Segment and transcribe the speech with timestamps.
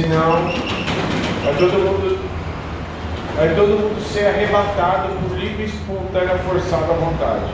[0.00, 0.44] Senão,
[1.42, 2.20] vai todo mundo,
[3.34, 7.52] vai todo mundo ser arrebatado por livre, espontânea, forçada vontade.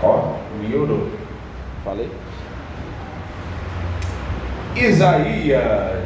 [0.00, 1.10] Ó, melhorou.
[1.84, 2.08] Falei?
[4.76, 6.04] Isaías.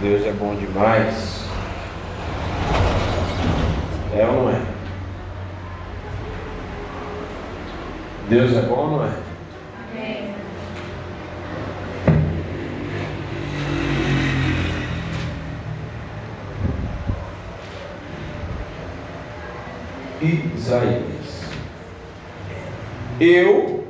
[0.00, 1.44] Deus é bom demais.
[4.16, 4.77] É ou não é?
[8.28, 9.12] Deus é bom não é?
[9.90, 10.34] Amém.
[20.54, 21.42] Isaías.
[23.18, 23.86] Eu,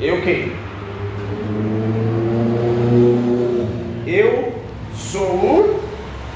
[0.00, 0.52] eu quem?
[4.06, 4.54] Eu
[4.94, 5.80] sou o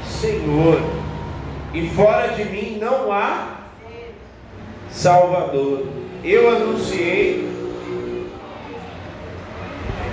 [0.05, 0.83] Senhor,
[1.73, 3.61] e fora de mim não há
[4.91, 5.96] Salvador.
[6.29, 7.49] Eu anunciei,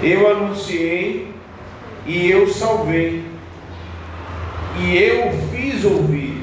[0.04, 1.34] eu anunciei
[2.06, 3.24] e eu salvei,
[4.80, 6.40] e eu fiz ouvir,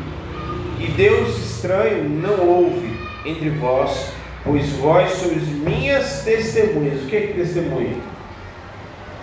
[0.80, 2.90] e Deus estranho não houve
[3.24, 4.10] entre vós,
[4.42, 7.04] pois vós sois minhas testemunhas.
[7.04, 7.96] O que é testemunha?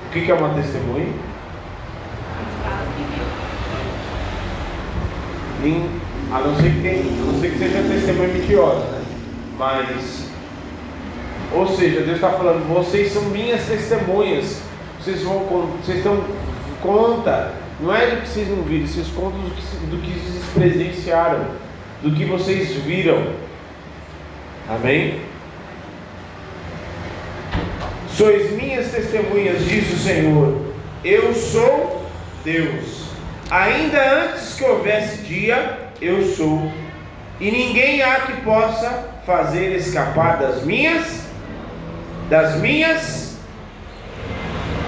[0.05, 1.13] O que é uma testemunha?
[6.31, 9.01] A não ser que, tem, a não ser que seja testemunha mentirosa, né?
[9.57, 10.26] Mas,
[11.53, 14.61] ou seja, Deus está falando, vocês são minhas testemunhas.
[14.99, 15.39] Vocês vão,
[15.81, 16.23] vocês estão
[16.81, 17.53] conta.
[17.79, 21.67] Não é do que vocês não viram, vocês contam do que, do que vocês presenciaram
[22.01, 23.33] do que vocês viram.
[24.67, 25.21] Amém?
[28.09, 30.61] Sois minhas testemunhas, diz o Senhor.
[31.03, 32.05] Eu sou
[32.43, 33.07] Deus.
[33.49, 36.71] Ainda antes que houvesse dia, eu sou.
[37.39, 41.27] E ninguém há que possa fazer escapar das minhas,
[42.29, 43.39] das minhas,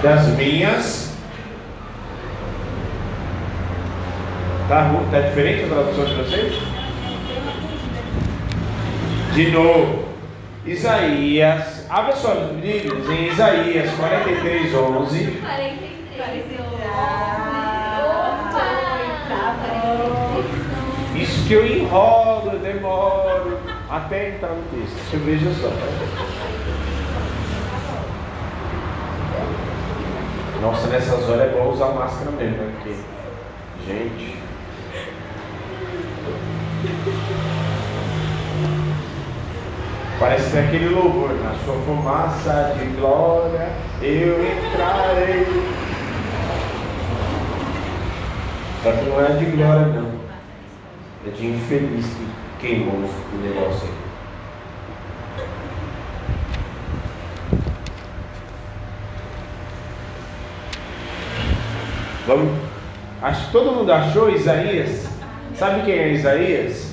[0.02, 1.10] das minhas.
[4.68, 6.54] Tá, tá diferente a tradução de vocês?
[9.34, 10.04] De novo,
[10.64, 15.24] Isaías, abra suas Bíblias em Isaías 43, 11.
[15.40, 16.44] 43,
[21.16, 21.20] 11.
[21.20, 23.58] Isso que eu enrolo, demoro
[23.88, 25.18] até entrar no texto.
[25.24, 25.70] Veja só.
[30.60, 32.72] Nossa, nessas horas é bom usar máscara mesmo, né?
[32.76, 32.94] Porque,
[33.86, 34.36] gente.
[40.18, 43.70] Parece que aquele louvor, na sua fumaça de glória
[44.02, 45.46] eu entrarei.
[48.82, 50.10] Só que não é de glória não.
[51.26, 52.26] É de infeliz que
[52.60, 53.99] queimou o negócio aí.
[62.30, 62.52] Vamos.
[63.20, 65.08] Acho todo mundo achou Isaías.
[65.56, 66.90] Sabe quem é Isaías?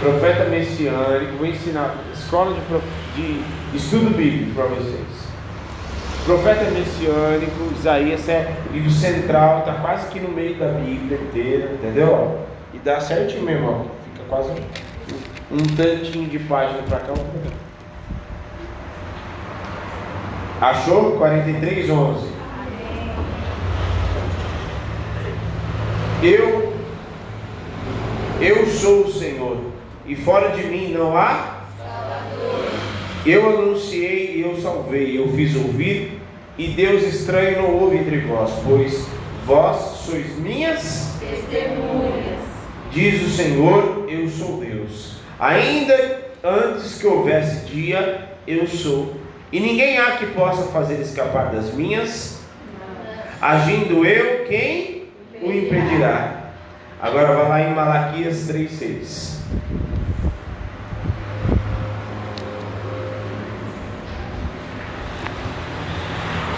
[0.00, 2.84] profeta messiânico, vou ensinar escola de, prof,
[3.14, 3.40] de
[3.72, 5.06] estudo bíblico para vocês.
[6.26, 12.40] Profeta messiânico, Isaías é livro central, está quase que no meio da Bíblia inteira, entendeu?
[12.72, 13.84] E dá certinho mesmo, ó.
[14.10, 14.50] fica quase
[15.52, 17.14] um, tantinho de página para cá.
[20.60, 21.12] Achou?
[21.12, 22.33] 43, 11.
[26.24, 26.72] Eu
[28.40, 29.58] eu sou o Senhor,
[30.06, 32.64] e fora de mim não há Salvador.
[33.26, 36.18] Eu anunciei e eu salvei, eu fiz ouvir,
[36.56, 39.06] e Deus estranho não houve entre vós, pois
[39.44, 42.40] vós sois minhas testemunhas.
[42.90, 45.16] Diz o Senhor, eu sou Deus.
[45.38, 49.14] Ainda antes que houvesse dia, eu sou.
[49.52, 52.40] E ninguém há que possa fazer escapar das minhas.
[53.42, 54.93] Agindo eu, quem
[55.44, 56.52] o impedirá?
[57.00, 59.34] Agora vai lá em Malaquias 3,6.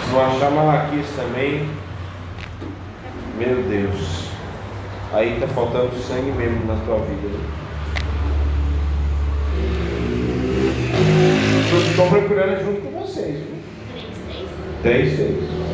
[0.03, 1.69] Se não achar Malaquias também,
[3.37, 4.29] meu Deus,
[5.13, 7.27] aí está faltando sangue mesmo na tua vida.
[11.89, 13.43] Estou procurando junto com vocês.
[14.83, 15.27] 3,6.
[15.27, 15.66] 3,6.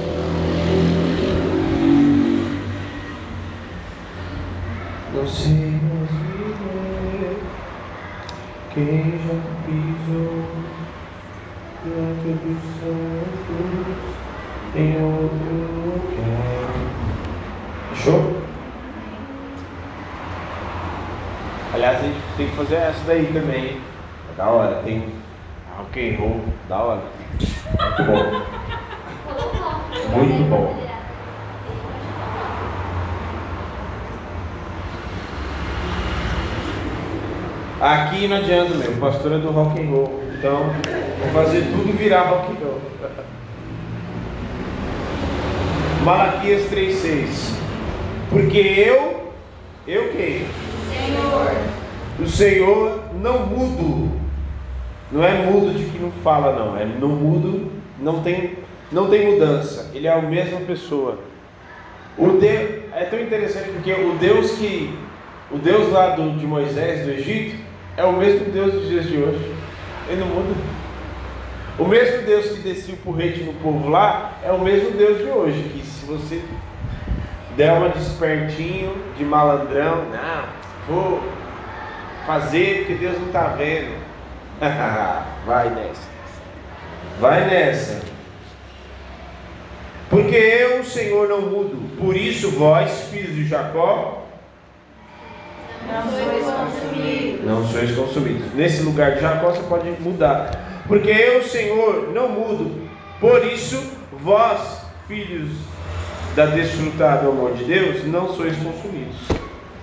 [5.13, 7.37] Você nos viver
[8.73, 10.43] quem já pisou
[11.85, 13.53] dos santos
[14.75, 15.53] em outro
[15.85, 16.73] lugar.
[17.93, 18.41] Fechou?
[21.75, 23.81] Aliás, a gente tem que fazer essa daí também.
[24.31, 25.13] É da hora, tem
[25.77, 27.03] rock and roll, da hora.
[27.39, 28.23] Muito bom.
[30.17, 30.82] Muito bom.
[37.83, 40.23] Aqui não adianta mesmo, pastor é do rock and roll.
[40.37, 40.73] Então,
[41.19, 42.81] vou fazer tudo virar rock and roll.
[46.05, 47.53] Malaquias 3,6
[48.29, 49.33] Porque eu,
[49.85, 50.45] eu quem?
[50.95, 51.57] Senhor.
[52.21, 54.17] O Senhor não mudo.
[55.11, 56.77] Não é mudo de que não fala, não.
[56.77, 57.69] É não mudo,
[57.99, 58.59] não tem,
[58.93, 59.91] não tem mudança.
[59.93, 61.19] Ele é a mesma pessoa.
[62.17, 64.97] O Deus, é tão interessante porque o Deus que
[65.51, 69.17] o Deus lá do, de Moisés do Egito é o mesmo Deus dos dias de
[69.17, 69.55] hoje.
[70.09, 70.55] Ele não muda.
[71.77, 75.25] O mesmo Deus que descia o porrete no povo lá é o mesmo Deus de
[75.25, 75.63] hoje.
[75.73, 76.41] Que se você
[77.55, 80.45] der uma despertinho de malandrão, não,
[80.87, 81.23] vou
[82.25, 83.95] fazer porque Deus não está vendo.
[85.45, 86.09] Vai nessa.
[87.19, 88.01] Vai nessa.
[90.09, 91.97] Porque eu, Senhor, não mudo.
[91.99, 94.22] Por isso, vós, filhos de Jacó,
[97.45, 98.53] não sois consumidos.
[98.53, 100.83] Nesse lugar de Jacó você pode mudar.
[100.87, 102.87] Porque eu, Senhor, não mudo.
[103.19, 103.81] Por isso,
[104.11, 105.49] vós, filhos
[106.35, 109.15] da desfrutar do amor de Deus, não sois consumidos.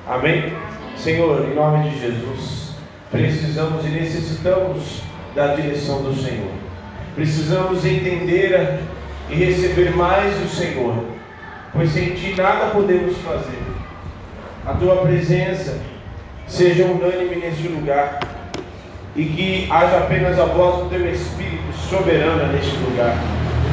[0.07, 0.53] Amém?
[0.97, 2.75] Senhor, em nome de Jesus,
[3.11, 5.03] precisamos e necessitamos
[5.35, 6.51] da direção do Senhor.
[7.15, 8.81] Precisamos entender
[9.29, 11.05] e receber mais do Senhor,
[11.73, 13.63] pois sem Ti nada podemos fazer.
[14.67, 15.81] A Tua presença
[16.51, 18.21] seja unânime neste lugar
[19.15, 23.17] e que haja apenas a voz do teu Espírito soberana neste lugar.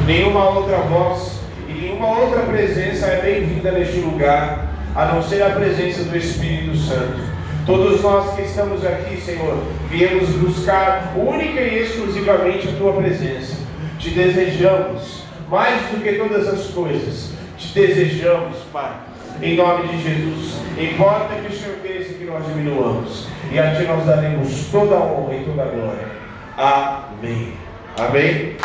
[0.06, 5.50] Nenhuma outra voz e nenhuma outra presença é bem-vinda neste lugar, a não ser a
[5.50, 7.18] presença do Espírito Santo.
[7.66, 13.56] Todos nós que estamos aqui, Senhor, viemos buscar única e exclusivamente a tua presença.
[13.98, 17.32] Te desejamos mais do que todas as coisas.
[17.58, 19.08] Te desejamos, Pai
[19.42, 20.60] em nome de Jesus.
[20.78, 23.28] Importa que o Senhor cresça e que nós diminuamos.
[23.50, 26.08] E a Ti nós daremos toda a honra e toda a glória.
[26.56, 27.52] Amém.
[27.98, 28.56] Amém.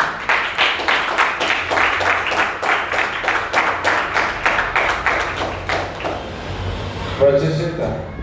[7.18, 8.13] Pode se sentar.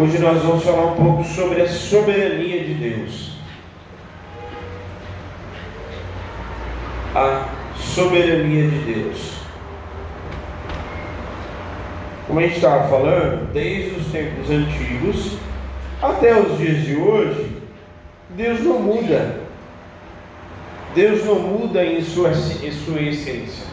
[0.00, 3.32] Hoje nós vamos falar um pouco sobre a soberania de Deus.
[7.14, 9.32] A soberania de Deus.
[12.26, 15.36] Como a gente estava falando, desde os tempos antigos
[16.00, 17.58] até os dias de hoje,
[18.30, 19.40] Deus não muda.
[20.94, 23.66] Deus não muda em sua, em sua essência.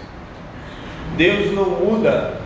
[1.15, 2.41] Deus não muda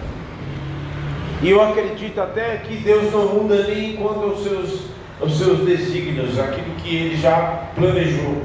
[1.41, 4.81] e eu acredito até que Deus não muda nem quanto aos seus,
[5.19, 8.43] aos seus desígnios, aquilo que ele já planejou.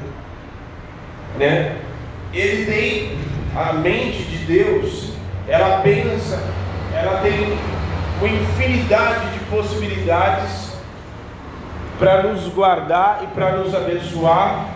[1.39, 1.77] Né?
[2.33, 3.19] Ele tem
[3.55, 5.13] a mente de Deus,
[5.47, 6.43] ela pensa,
[6.95, 7.59] ela tem
[8.19, 10.75] uma infinidade de possibilidades
[11.99, 14.71] para nos guardar e para nos abençoar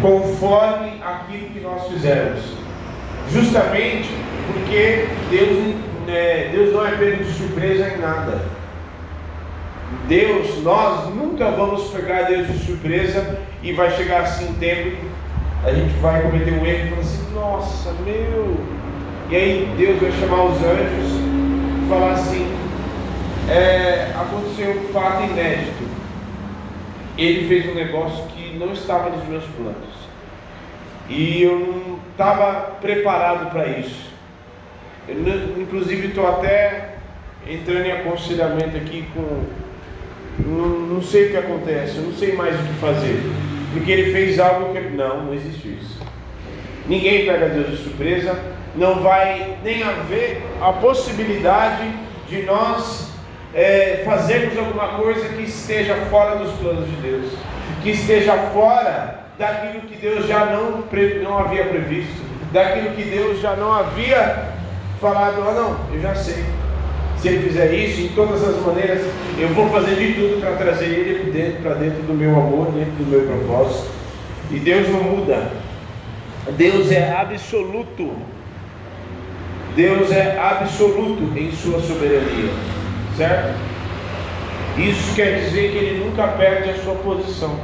[0.00, 2.40] conforme aquilo que nós fizemos.
[3.30, 4.08] Justamente
[4.52, 5.74] porque Deus
[6.08, 8.40] é, Deus não é pego de surpresa em nada.
[10.06, 14.96] Deus, nós nunca vamos pegar Deus de surpresa e vai chegar assim um tempo,
[15.64, 18.56] a gente vai cometer um erro e falar assim, nossa, meu.
[19.30, 22.46] E aí Deus vai chamar os anjos e falar assim,
[23.50, 25.88] é, aconteceu um fato inédito.
[27.16, 30.08] Ele fez um negócio que não estava nos meus planos.
[31.08, 34.08] E eu não estava preparado para isso.
[35.08, 36.96] Inclusive estou até
[37.46, 39.42] entrando em aconselhamento aqui com.
[40.38, 43.20] Não, não, sei o que acontece, eu não sei mais o que fazer.
[43.72, 44.80] Porque ele fez algo que.
[44.80, 45.98] Não, não existe isso.
[46.86, 48.38] Ninguém pega Deus de surpresa.
[48.76, 51.90] Não vai nem haver a possibilidade
[52.28, 53.10] de nós
[53.54, 57.32] é, fazermos alguma coisa que esteja fora dos planos de Deus,
[57.82, 60.84] que esteja fora daquilo que Deus já não,
[61.22, 62.22] não havia previsto,
[62.52, 64.57] daquilo que Deus já não havia
[65.00, 66.44] falado, ah não, eu já sei.
[67.18, 69.02] Se ele fizer isso, em todas as maneiras,
[69.38, 72.92] eu vou fazer de tudo para trazer ele dentro, para dentro do meu amor, dentro
[72.92, 73.90] do meu propósito.
[74.50, 75.50] E Deus não muda.
[76.56, 78.12] Deus é absoluto.
[79.74, 82.50] Deus é absoluto em sua soberania.
[83.16, 83.58] Certo?
[84.78, 87.58] Isso quer dizer que ele nunca perde a sua posição.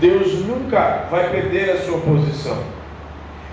[0.00, 2.58] Deus nunca vai perder a sua posição.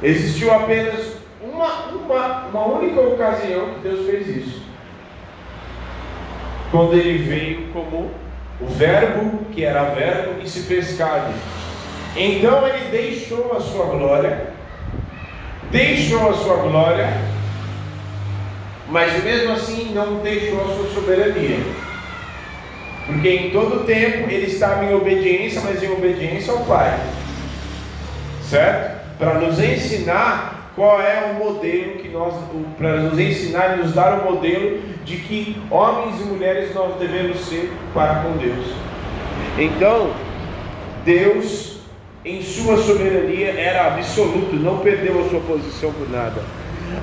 [0.02, 1.21] Existiu apenas
[1.62, 4.62] uma, uma, uma única ocasião que Deus fez isso.
[6.72, 8.10] Quando ele veio como
[8.60, 11.36] o Verbo, que era Verbo, e se fez carne.
[12.16, 14.48] Então ele deixou a sua glória,
[15.70, 17.10] deixou a sua glória,
[18.90, 21.60] mas mesmo assim não deixou a sua soberania.
[23.06, 27.00] Porque em todo tempo ele estava em obediência, mas em obediência ao Pai.
[28.50, 29.02] Certo?
[29.18, 32.34] Para nos ensinar qual é o modelo que nós,
[32.78, 37.40] para nos ensinar e nos dar o modelo de que homens e mulheres nós devemos
[37.42, 38.68] ser para com Deus.
[39.58, 40.12] Então,
[41.04, 41.80] Deus,
[42.24, 46.42] em sua soberania, era absoluto, não perdeu a sua posição por nada.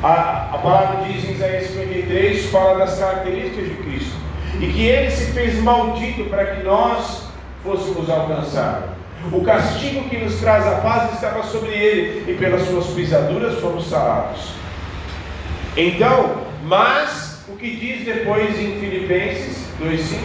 [0.03, 4.17] A, a palavra diz em Isaías 53, fala das características de Cristo.
[4.61, 7.29] E que ele se fez maldito para que nós
[7.63, 8.91] fôssemos alcançados.
[9.33, 13.89] O castigo que nos traz a paz estava sobre ele, e pelas suas pisaduras fomos
[13.89, 14.53] sarados.
[15.77, 20.19] Então, mas o que diz depois em Filipenses 2,5?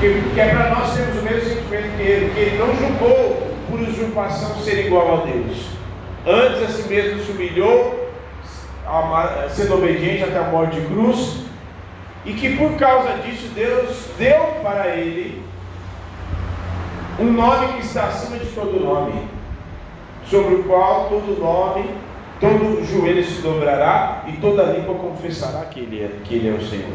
[0.00, 3.52] Que, que é para nós termos o mesmo sentimento que ele, que ele não julgou
[3.70, 5.66] por usurpação ser igual a Deus.
[6.26, 8.10] Antes a si mesmo se humilhou,
[9.48, 11.38] sendo obediente até a morte de cruz,
[12.24, 15.42] e que por causa disso Deus deu para ele
[17.18, 19.12] um nome que está acima de todo nome,
[20.28, 21.90] sobre o qual todo nome,
[22.40, 26.66] todo joelho se dobrará e toda língua confessará que ele é, que ele é o
[26.66, 26.94] Senhor.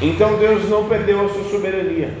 [0.00, 2.18] Então Deus não perdeu a sua soberania.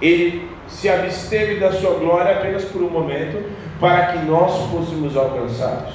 [0.00, 3.44] Ele se absteve da sua glória apenas por um momento,
[3.80, 5.94] para que nós fôssemos alcançados.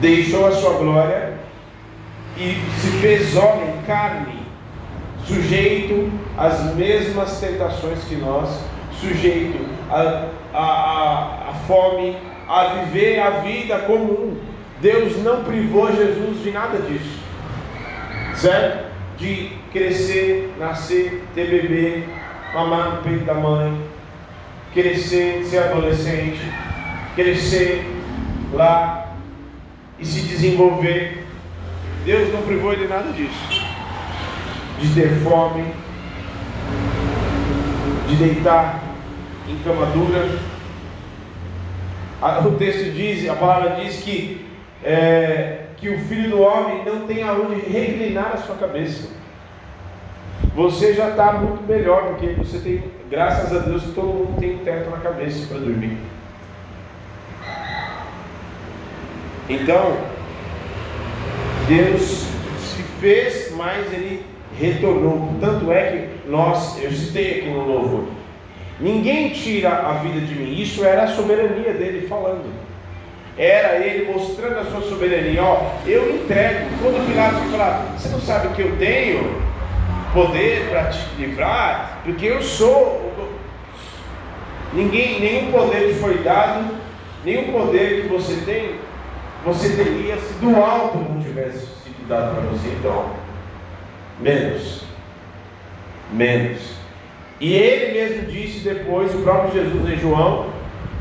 [0.00, 1.34] Deixou a sua glória
[2.36, 4.35] e se fez homem, carne,
[5.26, 8.48] sujeito às mesmas tentações que nós,
[9.00, 9.58] sujeito
[9.90, 12.16] à a, a, a, fome,
[12.48, 14.36] a viver a vida comum.
[14.80, 17.18] Deus não privou Jesus de nada disso,
[18.34, 18.86] certo?
[19.16, 22.04] De crescer, nascer, ter bebê,
[22.54, 23.80] mamar no peito da mãe,
[24.74, 26.40] crescer, ser adolescente,
[27.14, 27.86] crescer
[28.52, 29.14] lá
[29.98, 31.26] e se desenvolver
[32.06, 33.66] Deus não privou ele nada disso.
[34.80, 35.72] De ter fome,
[38.08, 38.82] de deitar
[39.48, 40.28] em cama dura.
[42.46, 44.46] O texto diz, a palavra diz que,
[44.82, 49.08] é, que o filho do homem não tem aonde reclinar a sua cabeça.
[50.54, 54.58] Você já está muito melhor, porque você tem, graças a Deus, todo mundo tem um
[54.58, 55.98] teto na cabeça para dormir.
[59.48, 59.96] Então,
[61.68, 62.26] Deus
[62.58, 64.24] se fez, mas ele
[64.58, 65.34] retornou.
[65.40, 68.04] Tanto é que nós, eu citei aqui no louvor,
[68.80, 70.60] ninguém tira a vida de mim.
[70.60, 72.44] Isso era a soberania dele falando.
[73.38, 75.42] Era ele mostrando a sua soberania.
[75.42, 76.66] Ó, eu entrego.
[76.80, 79.40] Quando Pilatos falar, você não sabe que eu tenho
[80.14, 83.12] poder para te livrar, porque eu sou.
[84.72, 86.74] Ninguém, nenhum poder te foi dado,
[87.24, 88.86] nenhum poder que você tem
[89.46, 92.66] você teria se do alto não tivesse sido dado para você.
[92.80, 93.10] Então,
[94.20, 94.84] menos.
[96.12, 96.76] Menos.
[97.40, 100.46] E ele mesmo disse depois, o próprio Jesus em João: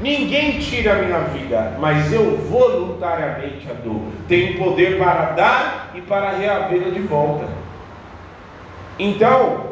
[0.02, 4.10] Ninguém tira a minha vida, mas eu voluntariamente a dou.
[4.28, 7.48] Tenho poder para dar e para reavê-la de volta.
[9.00, 9.68] Então,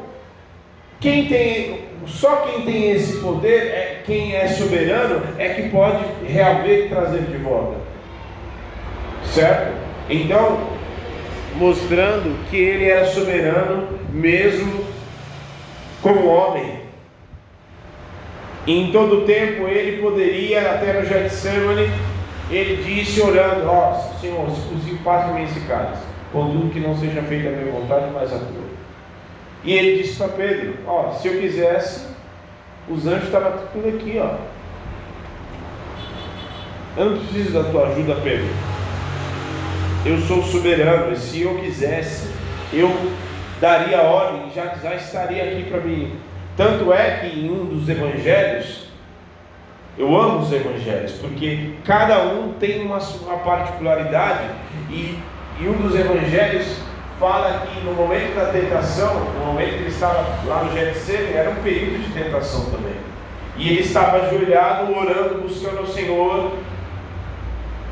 [0.99, 6.85] quem tem, só quem tem esse poder, é, quem é soberano, é que pode reaver
[6.85, 7.77] e trazer de volta.
[9.25, 9.73] Certo?
[10.09, 10.72] Então,
[11.55, 14.83] mostrando que ele era soberano mesmo
[16.01, 16.81] como homem.
[18.65, 21.89] em todo tempo ele poderia, até no Getsemane,
[22.49, 27.21] ele disse orando, ó oh, Senhor, se possível, passe-me esse cálice, contudo que não seja
[27.23, 28.73] feita a minha vontade, mas a tua.
[29.63, 32.07] E ele disse para Pedro, ó, oh, se eu quisesse,
[32.89, 34.35] os anjos estavam tudo aqui, ó.
[36.95, 38.47] Eu não preciso da tua ajuda, Pedro
[40.05, 42.27] eu sou soberano, e se eu quisesse,
[42.73, 42.91] eu
[43.61, 46.13] daria ordem, já, já estaria aqui para mim.
[46.57, 48.87] Tanto é que em um dos evangelhos,
[49.97, 54.49] eu amo os evangelhos, porque cada um tem uma, particularidade,
[54.89, 55.17] e,
[55.61, 56.79] e um dos evangelhos
[57.17, 61.49] fala que no momento da tentação, no momento que ele estava lá no Getsemane, era
[61.49, 62.95] um período de tentação também.
[63.55, 66.57] E ele estava ajoelhado, orando, buscando ao Senhor,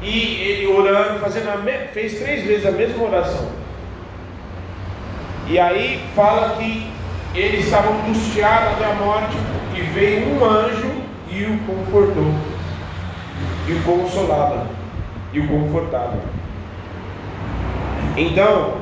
[0.01, 1.71] e ele orando, fazendo a me...
[1.93, 3.49] fez três vezes a mesma oração.
[5.47, 6.87] E aí fala que
[7.35, 9.37] ele estava angustiado até a morte,
[9.73, 10.91] que veio um anjo
[11.29, 12.33] e o confortou,
[13.67, 14.67] e o consolava,
[15.31, 16.19] e o confortava.
[18.17, 18.75] Então,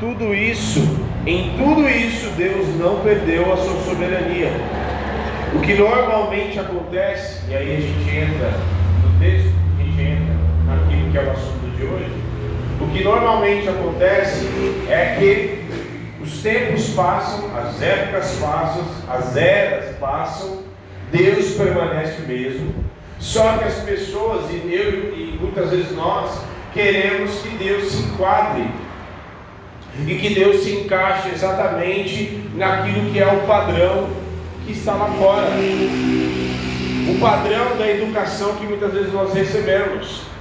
[0.00, 0.80] tudo isso,
[1.26, 4.50] em tudo isso, Deus não perdeu a sua soberania.
[5.54, 8.50] O que normalmente acontece, e aí a gente entra
[9.02, 10.34] no texto, a gente entra
[10.66, 12.12] naquilo que é o assunto de hoje.
[12.78, 14.46] O que normalmente acontece
[14.88, 15.64] é que
[16.22, 20.62] os tempos passam, as épocas passam, as eras passam,
[21.10, 22.74] Deus permanece o mesmo.
[23.18, 26.38] Só que as pessoas, e eu e muitas vezes nós,
[26.74, 28.68] queremos que Deus se enquadre
[30.06, 34.10] e que Deus se encaixe exatamente naquilo que é o padrão
[34.66, 35.48] que está lá fora.
[37.08, 40.35] O padrão da educação que muitas vezes nós recebemos.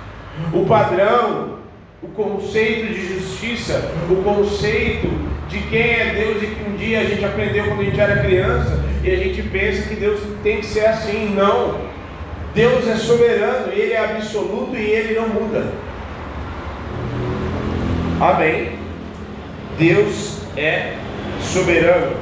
[0.54, 1.60] O padrão,
[2.02, 5.08] o conceito de justiça, o conceito
[5.48, 8.22] de quem é Deus e que um dia a gente aprendeu quando a gente era
[8.22, 11.34] criança e a gente pensa que Deus tem que ser assim.
[11.36, 11.80] Não.
[12.54, 15.74] Deus é soberano, Ele é absoluto e Ele não muda.
[18.20, 18.72] Amém.
[19.78, 20.94] Deus é
[21.42, 22.16] soberano.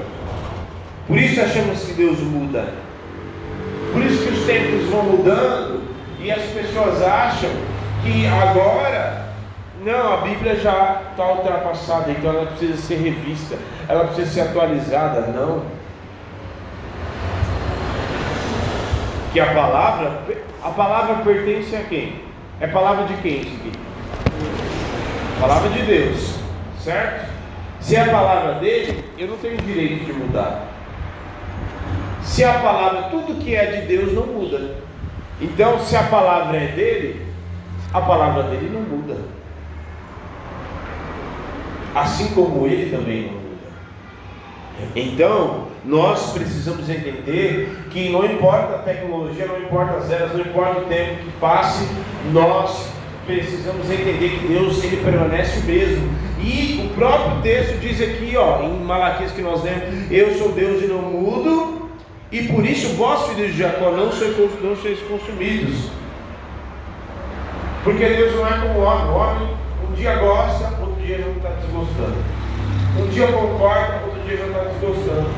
[1.07, 2.73] Por isso achamos que Deus muda.
[3.91, 5.83] Por isso que os tempos vão mudando
[6.19, 7.49] e as pessoas acham
[8.03, 9.23] que agora
[9.83, 13.57] não, a Bíblia já está ultrapassada, então ela precisa ser revista,
[13.89, 15.21] ela precisa ser atualizada.
[15.27, 15.63] Não.
[19.33, 20.21] Que a palavra,
[20.63, 22.21] a palavra pertence a quem?
[22.61, 23.71] É palavra de quem isso aqui?
[25.41, 26.35] Palavra de Deus,
[26.79, 27.29] certo?
[27.81, 30.67] Se é a palavra dele, eu não tenho direito de mudar.
[32.21, 34.77] Se a palavra, tudo que é de Deus não muda.
[35.41, 37.32] Então, se a palavra é dele,
[37.93, 39.17] a palavra dele não muda.
[41.93, 43.43] Assim como ele também não muda.
[44.95, 50.79] Então, nós precisamos entender que não importa a tecnologia, não importa as eras, não importa
[50.79, 51.87] o tempo que passe,
[52.31, 52.89] nós
[53.27, 56.09] precisamos entender que Deus ele permanece o mesmo.
[56.41, 60.83] E o próprio texto diz aqui, ó, em Malaquias que nós lemos, eu sou Deus
[60.83, 61.89] e não mudo,
[62.31, 65.91] e por isso vós, filhos de Jacó, não sois, não sois consumidos.
[67.83, 69.57] Porque Deus não é como o homem, o homem
[69.89, 72.15] um dia gosta, outro dia não está desgostando.
[72.97, 75.29] Um dia concorda, outro dia já está desgostando.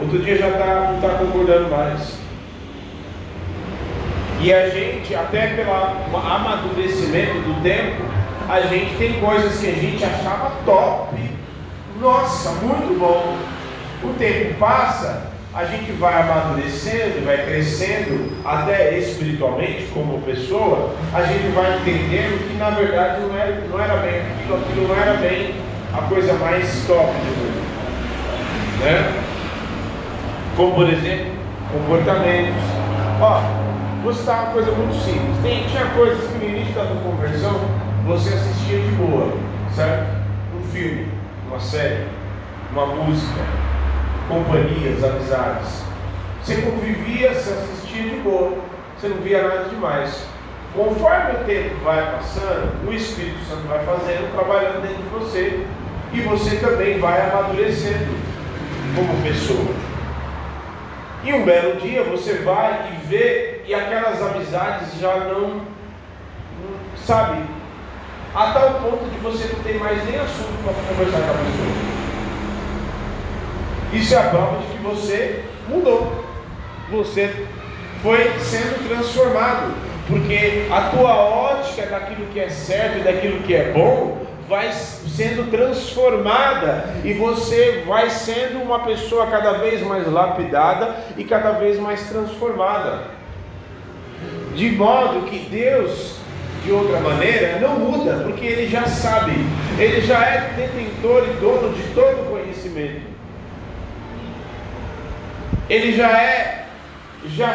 [0.00, 2.18] Outro dia já tá, não está concordando mais.
[4.40, 8.02] E a gente, até pelo amadurecimento do tempo,
[8.48, 11.16] a gente tem coisas que a gente achava top.
[12.00, 13.36] Nossa, muito bom.
[14.02, 21.46] O tempo passa, a gente vai amadurecendo, vai crescendo, até espiritualmente como pessoa, a gente
[21.54, 25.54] vai entendendo que na verdade não era, não era bem aquilo, aquilo não era bem
[25.92, 27.64] a coisa mais top do mundo.
[28.80, 29.22] Né?
[30.56, 31.32] Como por exemplo,
[31.72, 32.62] comportamentos.
[33.20, 33.40] Ó,
[34.02, 35.38] vou citar uma coisa muito simples.
[35.40, 37.60] Tem, tinha coisas que no início da tua conversão
[38.04, 39.32] você assistia de boa,
[39.72, 40.16] certo?
[40.58, 41.06] Um filme,
[41.48, 42.06] uma série,
[42.72, 43.40] uma música,
[44.28, 45.82] companhias, amizades.
[46.42, 48.58] Você convivia, você assistia de boa,
[48.96, 50.26] você não via nada demais.
[50.74, 55.64] Conforme o tempo vai passando, o Espírito Santo vai fazendo, trabalhando dentro de você,
[56.12, 58.12] e você também vai amadurecendo
[58.94, 59.74] como pessoa.
[61.22, 65.62] E um belo dia você vai e vê, e aquelas amizades já não,
[67.06, 67.42] sabe,
[68.34, 71.93] a tal ponto de você não ter mais nem assunto para conversar com a pessoa.
[73.94, 76.24] Isso é a prova de que você mudou.
[76.90, 77.32] Você
[78.02, 79.72] foi sendo transformado.
[80.06, 85.50] Porque a tua ótica daquilo que é certo e daquilo que é bom vai sendo
[85.50, 92.06] transformada e você vai sendo uma pessoa cada vez mais lapidada e cada vez mais
[92.08, 93.04] transformada.
[94.54, 96.16] De modo que Deus,
[96.62, 99.32] de outra maneira, não muda, porque Ele já sabe,
[99.78, 103.13] Ele já é detentor e dono de todo conhecimento.
[105.68, 106.66] Ele já é
[107.26, 107.54] já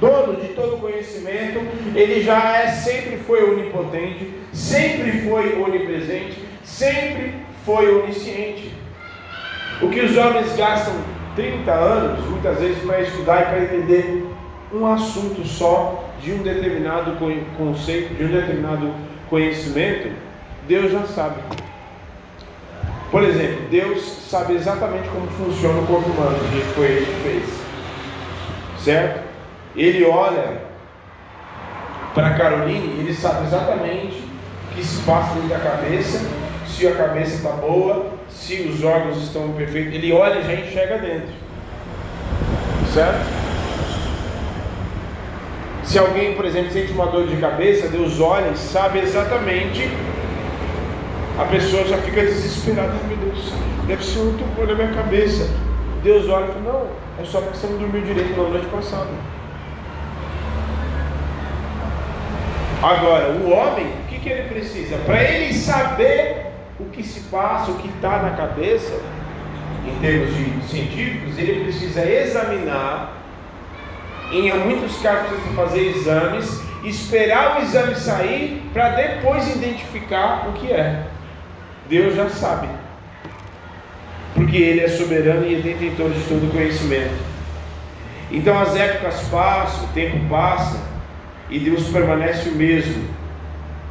[0.00, 1.60] dono de todo conhecimento,
[1.94, 8.72] ele já é sempre foi onipotente, sempre foi onipresente, sempre foi onisciente.
[9.82, 10.94] O que os homens gastam
[11.36, 14.26] 30 anos, muitas vezes, para estudar e para entender
[14.72, 17.16] um assunto só de um determinado
[17.56, 18.92] conceito, de um determinado
[19.28, 20.10] conhecimento,
[20.66, 21.40] Deus já sabe.
[23.10, 27.60] Por exemplo, Deus sabe exatamente como funciona o corpo humano, que foi ele que fez.
[28.84, 29.22] Certo?
[29.74, 30.62] Ele olha
[32.14, 34.22] para Caroline, ele sabe exatamente
[34.70, 36.24] o que se passa dentro da cabeça,
[36.66, 39.94] se a cabeça está boa, se os órgãos estão perfeitos.
[39.94, 41.34] Ele olha e já enxerga dentro.
[42.94, 43.40] certo?
[45.84, 49.90] Se alguém, por exemplo, sente uma dor de cabeça, Deus olha e sabe exatamente,
[51.40, 53.50] a pessoa já fica desesperada, meu Deus,
[53.86, 55.48] deve ser um tumor na minha cabeça.
[56.02, 56.86] Deus olha e fala, não,
[57.18, 59.08] é só porque você não dormiu direito na noite passada.
[62.82, 64.98] Agora, o homem, o que, que ele precisa?
[65.06, 66.46] Para ele saber
[66.78, 69.00] o que se passa, o que está na cabeça,
[69.86, 73.14] em termos de científicos, ele precisa examinar,
[74.30, 80.70] em muitos casos precisa fazer exames, esperar o exame sair para depois identificar o que
[80.70, 81.06] é.
[81.90, 82.68] Deus já sabe.
[84.34, 87.12] Porque Ele é soberano e detentor de todo conhecimento.
[88.30, 90.80] Então as épocas passam, o tempo passa,
[91.50, 93.02] e Deus permanece o mesmo,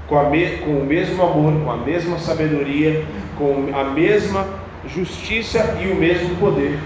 [0.08, 3.04] com, me, com o mesmo amor, com a mesma sabedoria,
[3.38, 4.48] com a mesma
[4.88, 6.80] justiça e o mesmo poder.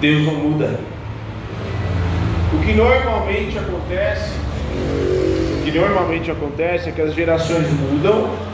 [0.00, 0.80] Deus não muda.
[2.52, 4.32] O que normalmente acontece,
[5.60, 8.49] o que normalmente acontece é que as gerações mudam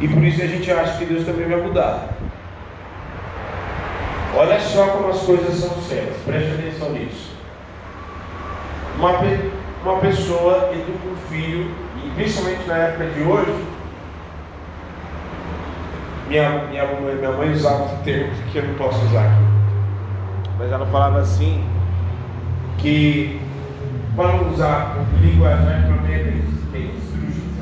[0.00, 2.08] e por isso a gente acha que Deus também vai mudar.
[4.36, 7.34] Olha só como as coisas são sérias, preste atenção nisso.
[8.98, 9.12] Uma,
[9.82, 11.70] uma pessoa educa um filho,
[12.04, 13.64] e principalmente na época de hoje,
[16.28, 19.44] minha, minha, minha mãe usava um termo que eu não posso usar aqui,
[20.58, 21.64] mas ela falava assim,
[22.76, 23.40] que
[24.14, 26.90] para usar linguagem para mim é bem, bem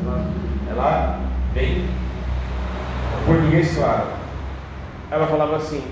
[0.03, 0.27] ela,
[0.71, 1.21] ela
[1.53, 1.85] bem
[3.27, 4.09] português claro.
[5.11, 5.85] Ela falava assim,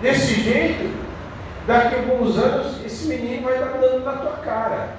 [0.00, 1.04] desse jeito
[1.66, 4.96] daqui a alguns anos esse menino vai estar dando na tua cara.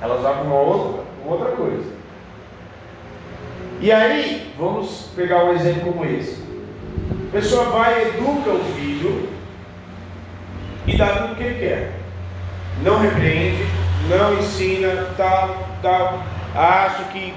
[0.00, 1.98] Ela usava uma outra, uma outra coisa.
[3.80, 6.42] E aí, vamos pegar um exemplo como esse.
[7.28, 9.28] A pessoa vai, educa o filho
[10.86, 11.92] e dá tudo o que ele quer.
[12.82, 13.66] Não repreende,
[14.08, 16.22] não ensina, tal, tal.
[16.54, 17.34] Acho que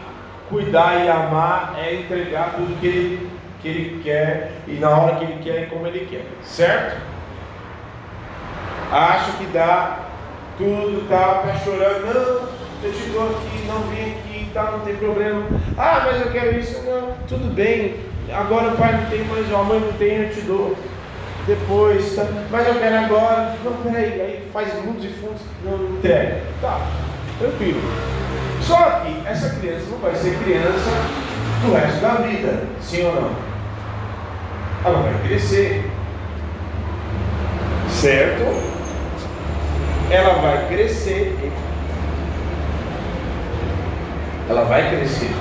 [0.52, 3.30] cuidar e amar é entregar tudo que ele,
[3.62, 6.26] que ele quer e na hora que ele quer e como ele quer.
[6.44, 7.10] Certo?
[8.92, 10.00] acha que dá
[10.58, 12.50] tudo, tá, tá chorando, não,
[12.84, 15.44] eu te dou aqui, não vim aqui, tá, não tem problema.
[15.78, 17.96] Ah, mas eu quero isso, não, tudo bem,
[18.32, 20.76] agora o pai não tem mais, a mãe não tem, eu te dou.
[21.48, 25.98] Depois, tá, mas eu quero agora, não, peraí, aí faz mundos e fundos, não, não
[25.98, 26.42] entrega.
[26.62, 26.82] Tá,
[27.40, 27.82] tranquilo.
[28.72, 30.92] Só que essa criança não vai ser criança
[31.62, 33.36] do resto da vida, sim ou não?
[34.86, 35.92] Ela vai crescer,
[37.90, 38.72] certo?
[40.12, 41.52] ela vai crescer.
[44.50, 45.32] Ela vai crescer.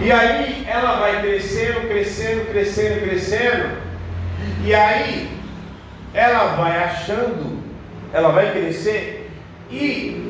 [0.00, 3.76] E aí ela vai crescendo, crescendo, crescendo, crescendo.
[4.64, 5.30] E aí
[6.12, 7.58] ela vai achando,
[8.12, 9.30] ela vai crescer
[9.70, 10.25] e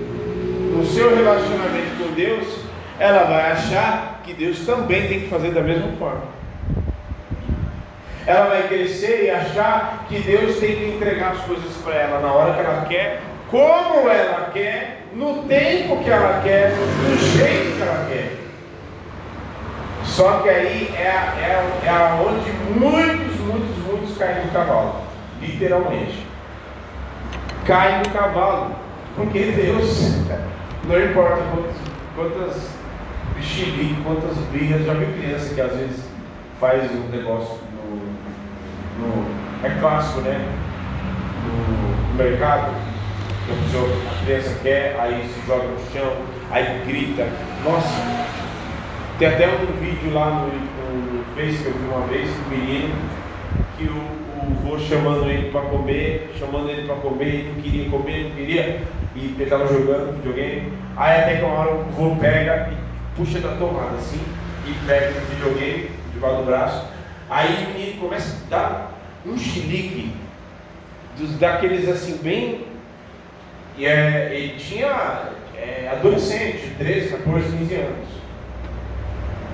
[0.77, 2.47] no seu relacionamento com Deus,
[2.99, 6.37] ela vai achar que Deus também tem que fazer da mesma forma
[8.27, 12.33] ela vai crescer e achar que Deus tem que entregar as coisas para ela na
[12.33, 17.83] hora que ela quer, como ela quer, no tempo que ela quer, do jeito que
[17.83, 18.33] ela quer.
[20.05, 24.97] Só que aí é, é, é onde muitos, muitos, muitos caem do cavalo,
[25.41, 26.27] literalmente.
[27.65, 28.75] Caem do cavalo,
[29.15, 30.17] porque Deus,
[30.87, 31.77] não importa quantas,
[32.15, 32.77] quantas
[33.35, 36.05] bexilique, quantas birras, já vi criança que às vezes
[36.61, 37.59] faz um negócio
[38.99, 40.41] no, é clássico, né?
[41.45, 42.73] No mercado,
[43.49, 46.13] a criança quer, aí se joga no chão,
[46.51, 47.29] aí grita.
[47.65, 48.27] Nossa,
[49.19, 52.95] tem até um vídeo lá no, no Face que eu vi uma vez, um menino,
[53.77, 53.97] que o,
[54.43, 58.31] o vô chamando ele para comer, chamando ele para comer, ele não queria comer, não
[58.31, 58.83] queria,
[59.17, 60.73] e ele estava jogando videogame.
[60.97, 62.77] Aí até que uma hora o vô pega e
[63.17, 64.21] puxa da tomada assim,
[64.67, 66.97] e pega o videogame debaixo do braço
[67.29, 68.93] Aí o menino começa a dar
[69.27, 70.15] um chilique
[71.19, 72.67] dos, daqueles assim, bem.
[73.77, 78.09] E é, ele tinha é, adolescente, 13, 14, 15 anos.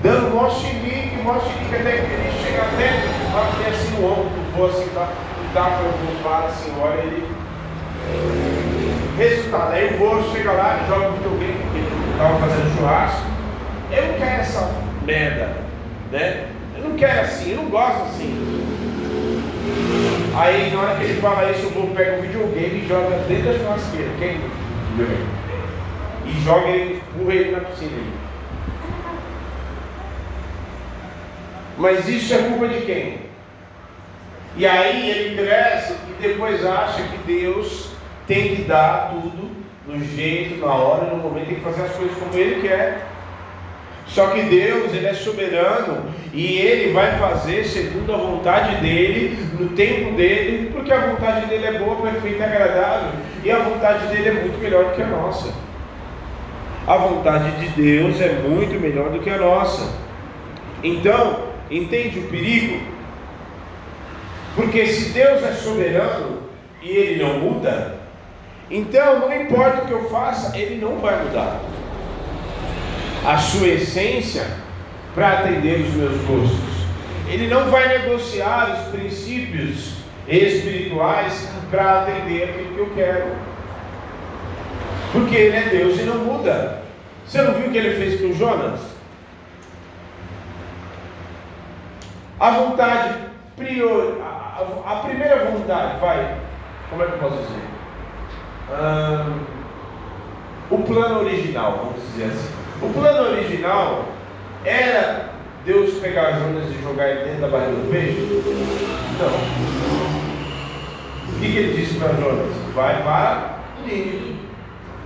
[0.03, 4.55] Dando maior chilique, maior chilique, até que ele chega até bater assim no ombro do
[4.55, 5.11] vô, assim, tá,
[5.53, 8.62] tapa no para assim, olha ele.
[9.17, 13.21] Resultado, aí o vô chega lá joga o videogame, porque ele estava fazendo churrasco.
[13.91, 14.71] Eu não quero essa
[15.05, 15.57] merda,
[16.11, 16.47] né?
[16.75, 18.63] Eu não quero assim, eu não gosto assim.
[20.35, 23.53] Aí na hora que ele fala isso, o povo pega o videogame e joga dentro
[23.53, 24.09] da churrasqueira.
[24.17, 24.41] Quem?
[26.25, 27.91] E joga ele, empurra ele na piscina.
[31.77, 33.19] Mas isso é culpa de quem?
[34.55, 37.92] E aí ele cresce e depois acha que Deus
[38.27, 39.51] tem que dar tudo
[39.87, 43.05] no jeito, na hora, no momento, tem que fazer as coisas como ele quer.
[44.07, 49.69] Só que Deus, Ele é soberano e Ele vai fazer segundo a vontade dEle, no
[49.69, 53.11] tempo dEle, porque a vontade dEle é boa, perfeita e agradável,
[53.43, 55.53] e a vontade dEle é muito melhor do que a nossa.
[56.85, 59.89] A vontade de Deus é muito melhor do que a nossa.
[60.83, 62.81] Então, entende o perigo?
[64.55, 66.39] Porque se Deus é soberano
[66.81, 67.92] e Ele não muda,
[68.75, 71.61] então não importa o que eu faça, Ele não vai mudar
[73.25, 74.45] a sua essência
[75.15, 76.73] para atender os meus gostos.
[77.29, 79.93] Ele não vai negociar os princípios
[80.27, 83.35] espirituais para atender aquilo que eu quero.
[85.11, 86.81] Porque ele é Deus e não muda.
[87.25, 88.79] Você não viu o que ele fez com Jonas?
[92.39, 93.15] A vontade
[93.55, 96.37] prior, a, a, primeira vontade, vai,
[96.89, 97.72] como é que eu posso dizer?
[100.69, 102.53] O plano original, vamos dizer assim.
[102.81, 104.05] O plano original
[104.65, 105.29] era
[105.65, 108.19] Deus pegar Jonas e jogar ele dentro da barriga do peixe?
[109.19, 109.29] Não.
[111.29, 112.51] O que, que ele disse para Jonas?
[112.73, 114.33] Vai para Nínive.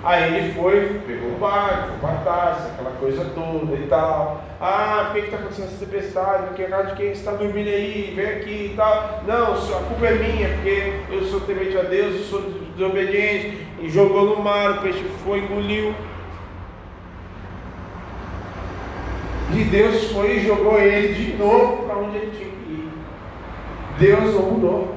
[0.03, 4.43] Aí ele foi, pegou o barco, foi para aquela coisa toda e tal.
[4.61, 6.47] Ah, por que está acontecendo essa tempestade?
[6.47, 9.23] Porque é de quem está dormindo aí, vem aqui e tal.
[9.27, 12.41] Não, a culpa é minha, porque eu sou temente a Deus, eu sou
[12.77, 13.65] desobediente.
[13.81, 15.93] E jogou no mar, o peixe foi, engoliu.
[19.55, 22.89] E Deus foi e jogou ele de novo para onde ele tinha que ir.
[23.97, 24.95] Deus não mudou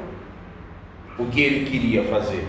[1.18, 2.44] o que ele queria fazer.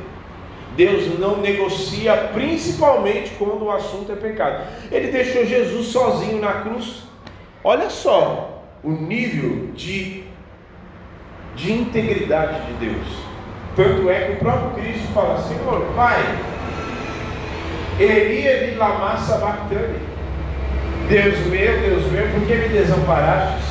[0.76, 4.65] Deus não negocia, principalmente quando o assunto é pecado.
[4.89, 7.04] Ele deixou Jesus sozinho na cruz.
[7.63, 10.24] Olha só o nível de,
[11.56, 13.31] de integridade de Deus.
[13.76, 16.24] Tanto é que o próprio Cristo fala: Senhor, Pai,
[18.00, 20.00] Elia de Lama Sabachthani.
[21.08, 23.66] Deus meu, Deus meu, por que me desamparastes?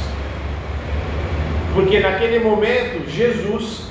[1.74, 3.88] Porque naquele momento Jesus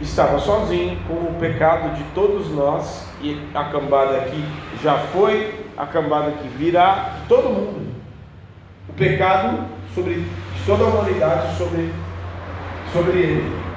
[0.00, 4.44] estava sozinho com o pecado de todos nós, e a cambada aqui
[4.82, 7.94] já foi, a cambada que virá, todo mundo.
[8.88, 10.24] O pecado sobre
[10.66, 11.92] toda a humanidade sobre,
[12.92, 13.67] sobre ele.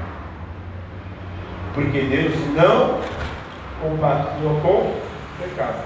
[1.73, 2.99] Porque Deus não
[3.81, 5.01] compactua com o
[5.41, 5.83] pecado.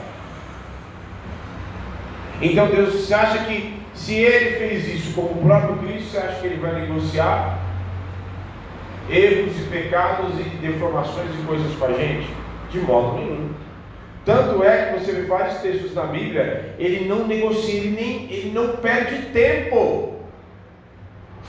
[2.41, 6.47] Então Deus, acha que se ele fez isso como o próprio Cristo, você acha que
[6.47, 7.59] ele vai negociar
[9.09, 12.27] erros e pecados e deformações e coisas com a gente?
[12.71, 13.49] De modo nenhum.
[14.25, 18.51] Tanto é que você vê vários textos na Bíblia, ele não negocia, ele, nem, ele
[18.51, 20.15] não perde tempo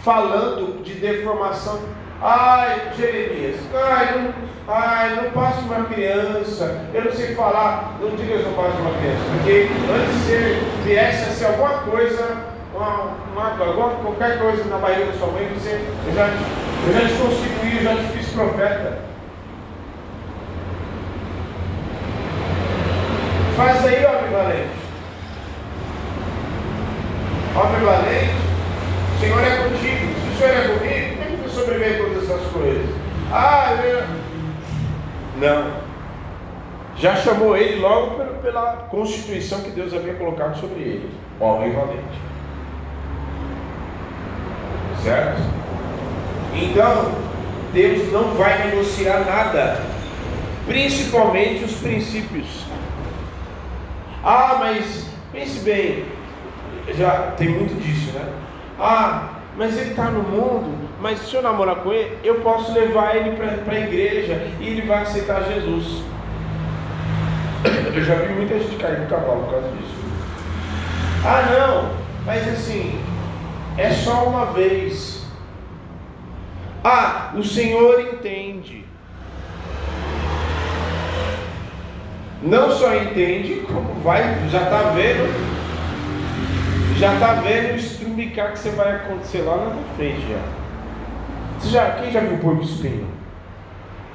[0.04, 1.80] falando de deformação
[2.22, 4.34] Ai, Jeremias, ai, não,
[4.74, 8.98] ai, não passe uma criança, eu não sei falar, não diga que não passe uma
[8.98, 12.36] criança, porque antes você viesse a ser alguma coisa,
[12.74, 17.00] uma, uma, alguma, qualquer coisa na barriga da sua mãe, você, eu, já, eu já
[17.06, 18.98] te constituí, eu já te fiz profeta.
[23.56, 24.86] Faz aí, homem valente.
[27.56, 28.34] Homem valente,
[29.16, 30.14] o Senhor é contigo.
[30.20, 30.95] Se o Senhor é comigo,
[32.30, 32.86] essas coisas.
[33.32, 34.02] Ah, eu...
[35.38, 35.86] não.
[36.96, 42.20] Já chamou ele logo pela constituição que Deus havia colocado sobre ele, homem valente.
[45.02, 45.42] Certo?
[46.54, 47.12] Então,
[47.74, 49.82] Deus não vai negociar nada,
[50.66, 52.64] principalmente os princípios.
[54.24, 56.06] Ah, mas pense bem,
[56.96, 58.32] já tem muito disso, né?
[58.80, 63.14] Ah, mas ele está no mundo, mas se eu namorar com ele, eu posso levar
[63.14, 66.02] ele para a igreja e ele vai aceitar Jesus.
[67.94, 69.94] Eu já vi muita gente cair no cavalo por causa disso.
[71.24, 71.92] Ah, não,
[72.24, 73.00] mas assim,
[73.78, 75.24] é só uma vez.
[76.82, 78.84] Ah, o Senhor entende.
[82.42, 85.56] Não só entende, como vai, já está vendo
[86.98, 90.65] já está vendo o estrumicar que você vai acontecer lá na frente já.
[91.58, 93.06] Você já quem já viu porco espinho?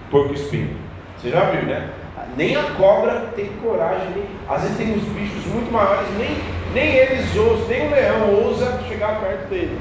[0.10, 0.78] Porco espinho.
[1.18, 1.90] Você já viu, né?
[2.38, 6.38] Nem a cobra tem coragem, nem, às vezes tem uns bichos muito maiores, nem,
[6.74, 9.78] nem eles ousam, nem o leão ousa chegar perto dele.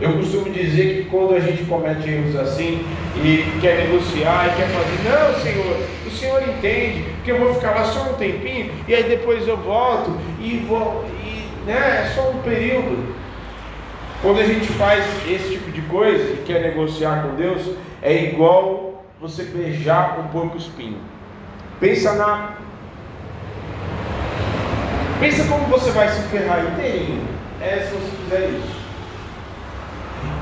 [0.00, 2.84] Eu costumo dizer que quando a gente comete erros assim
[3.16, 7.70] e quer negociar e quer fazer, não, Senhor, o Senhor entende que eu vou ficar
[7.70, 12.30] lá só um tempinho e aí depois eu volto e vou, e, né, é só
[12.30, 13.14] um período.
[14.24, 19.04] Quando a gente faz esse tipo de coisa e quer negociar com Deus, é igual
[19.20, 20.96] você beijar um porco espinho.
[21.78, 22.54] Pensa na.
[25.20, 27.22] Pensa como você vai se ferrar inteirinho.
[27.60, 28.84] É se você fizer isso.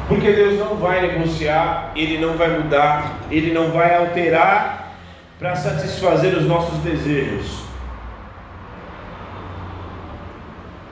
[0.07, 4.93] Porque Deus não vai negociar, Ele não vai mudar, Ele não vai alterar
[5.41, 7.65] para satisfazer os nossos desejos.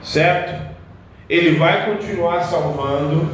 [0.02, 0.69] Certo?
[1.30, 3.30] Ele vai continuar salvando,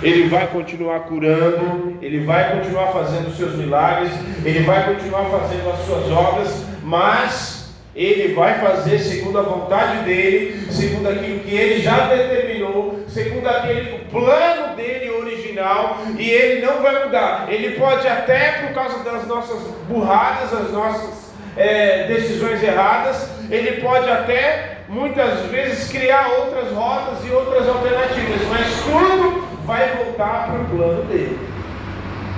[0.00, 4.12] ele vai continuar curando, ele vai continuar fazendo os seus milagres,
[4.44, 10.70] ele vai continuar fazendo as suas obras, mas ele vai fazer segundo a vontade dele,
[10.70, 17.04] segundo aquilo que ele já determinou, segundo aquele plano dele original, e ele não vai
[17.04, 17.46] mudar.
[17.50, 19.58] Ele pode até por causa das nossas
[19.88, 27.30] burradas, as nossas é, decisões erradas, ele pode até muitas vezes criar outras rotas e
[27.30, 31.38] outras alternativas, mas tudo vai voltar para o plano dele.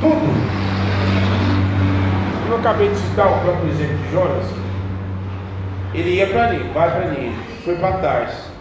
[0.01, 0.63] Tudo.
[2.51, 4.45] Eu acabei de citar o próprio exemplo de Jonas.
[5.95, 7.35] Ele ia para ali, vai para ali,
[7.65, 8.53] foi para Tars.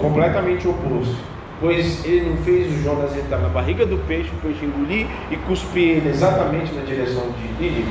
[0.00, 1.16] Completamente oposto.
[1.60, 5.36] Pois ele não fez o Jonas entrar na barriga do peixe, o peixe engolir e
[5.38, 7.88] cuspir ele exatamente na direção de Nínive.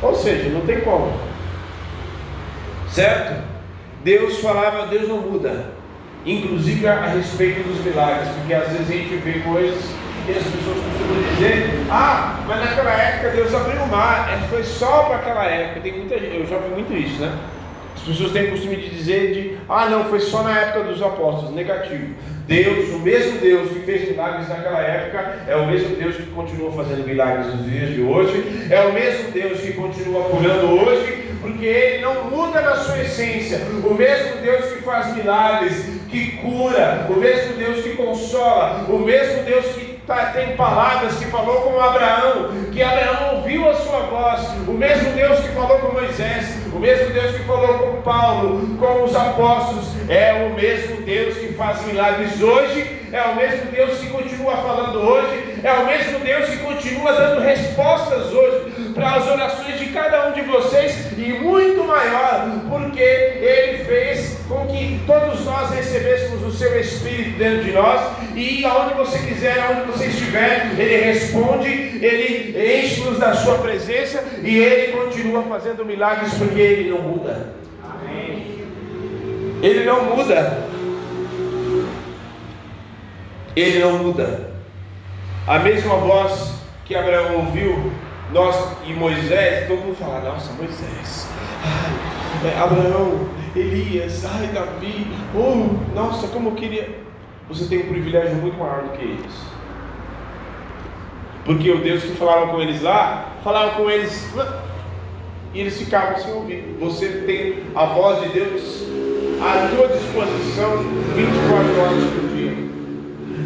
[0.00, 1.12] Ou seja, não tem como.
[2.92, 3.42] Certo?
[4.02, 5.66] Deus falava, Deus não muda.
[6.24, 9.82] Inclusive a, a respeito dos milagres, porque às vezes a gente vê coisas
[10.28, 14.62] e as pessoas costumam dizer, ah, mas naquela época Deus abriu o mar, é, foi
[14.62, 15.80] só para aquela época.
[15.80, 17.32] Tem muita eu já vi muito isso, né?
[17.96, 21.02] As pessoas têm o costume de dizer de, ah não, foi só na época dos
[21.02, 22.14] apóstolos, negativo.
[22.46, 26.72] Deus, o mesmo Deus que fez milagres naquela época, é o mesmo Deus que continua
[26.72, 31.64] fazendo milagres nos dias de hoje, é o mesmo Deus que continua curando hoje, porque
[31.64, 33.58] Ele não muda na sua essência.
[33.84, 39.42] O mesmo Deus que faz milagres, que cura, o mesmo Deus que consola, o mesmo
[39.44, 44.40] Deus que tá, tem palavras que falou com Abraão, que Abraão ouviu a sua voz,
[44.66, 49.04] o mesmo Deus que falou com Moisés, o mesmo Deus que falou com Paulo, com
[49.04, 54.06] os apóstolos, é o mesmo Deus que faz milagres hoje é o mesmo Deus que
[54.08, 59.78] continua falando hoje, é o mesmo Deus que continua dando respostas hoje para as orações
[59.78, 65.70] de cada um de vocês e muito maior, porque Ele fez com que todos nós
[65.70, 68.00] recebêssemos o Seu Espírito dentro de nós
[68.34, 74.58] e aonde você quiser, aonde você estiver, Ele responde, Ele enche-nos da Sua presença e
[74.58, 77.54] Ele continua fazendo milagres porque Ele não muda.
[77.82, 78.64] Amém.
[79.62, 80.70] Ele não muda
[83.56, 84.50] ele não muda.
[85.46, 86.52] A mesma voz
[86.84, 87.92] que Abraão ouviu,
[88.32, 91.28] nós e Moisés, todo mundo fala, nossa, Moisés,
[91.64, 97.00] ai, é, Abraão, Elias, ai, Davi, oh, nossa, como eu queria.
[97.48, 99.34] Você tem um privilégio muito maior do que eles.
[101.44, 104.32] Porque o Deus que falava com eles lá, falava com eles
[105.52, 106.76] e eles ficavam sem ouvir.
[106.78, 108.84] Você tem a voz de Deus
[109.42, 110.78] à tua disposição
[111.16, 112.70] 24 horas por dia.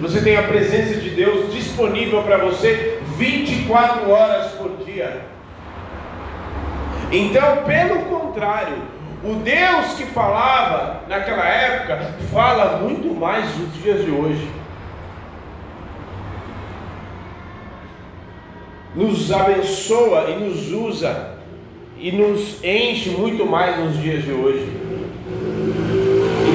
[0.02, 4.53] Você tem a presença de Deus disponível para você 24 horas
[4.94, 5.20] dia.
[7.10, 8.76] Então, pelo contrário,
[9.22, 14.48] o Deus que falava naquela época fala muito mais nos dias de hoje.
[18.94, 21.34] Nos abençoa e nos usa
[21.98, 24.68] e nos enche muito mais nos dias de hoje.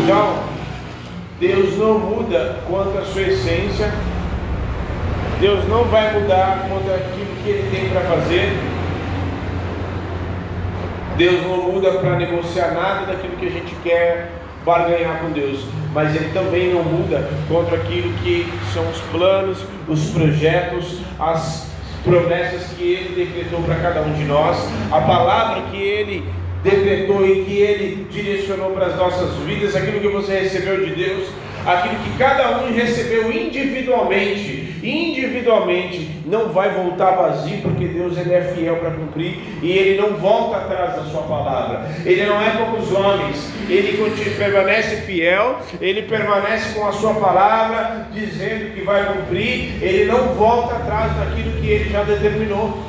[0.04, 0.44] Então,
[1.40, 3.92] Deus não muda quanto à sua essência,
[5.40, 8.58] Deus não vai mudar quanto àquilo que Ele tem para fazer.
[11.16, 14.32] Deus não muda para negociar nada daquilo que a gente quer
[14.66, 20.10] barganhar com Deus, mas Ele também não muda contra aquilo que são os planos, os
[20.12, 21.70] projetos, as
[22.04, 24.58] promessas que Ele decretou para cada um de nós,
[24.92, 26.24] a palavra que Ele
[26.64, 31.30] decretou e que Ele direcionou para as nossas vidas, aquilo que você recebeu de Deus,
[31.74, 38.42] aquilo que cada um recebeu individualmente, individualmente, não vai voltar vazio, porque Deus ele é
[38.54, 41.86] fiel para cumprir e Ele não volta atrás da Sua palavra.
[42.06, 43.98] Ele não é como os homens, Ele
[44.38, 50.76] permanece fiel, Ele permanece com a Sua palavra, dizendo que vai cumprir, Ele não volta
[50.76, 52.80] atrás daquilo que Ele já determinou.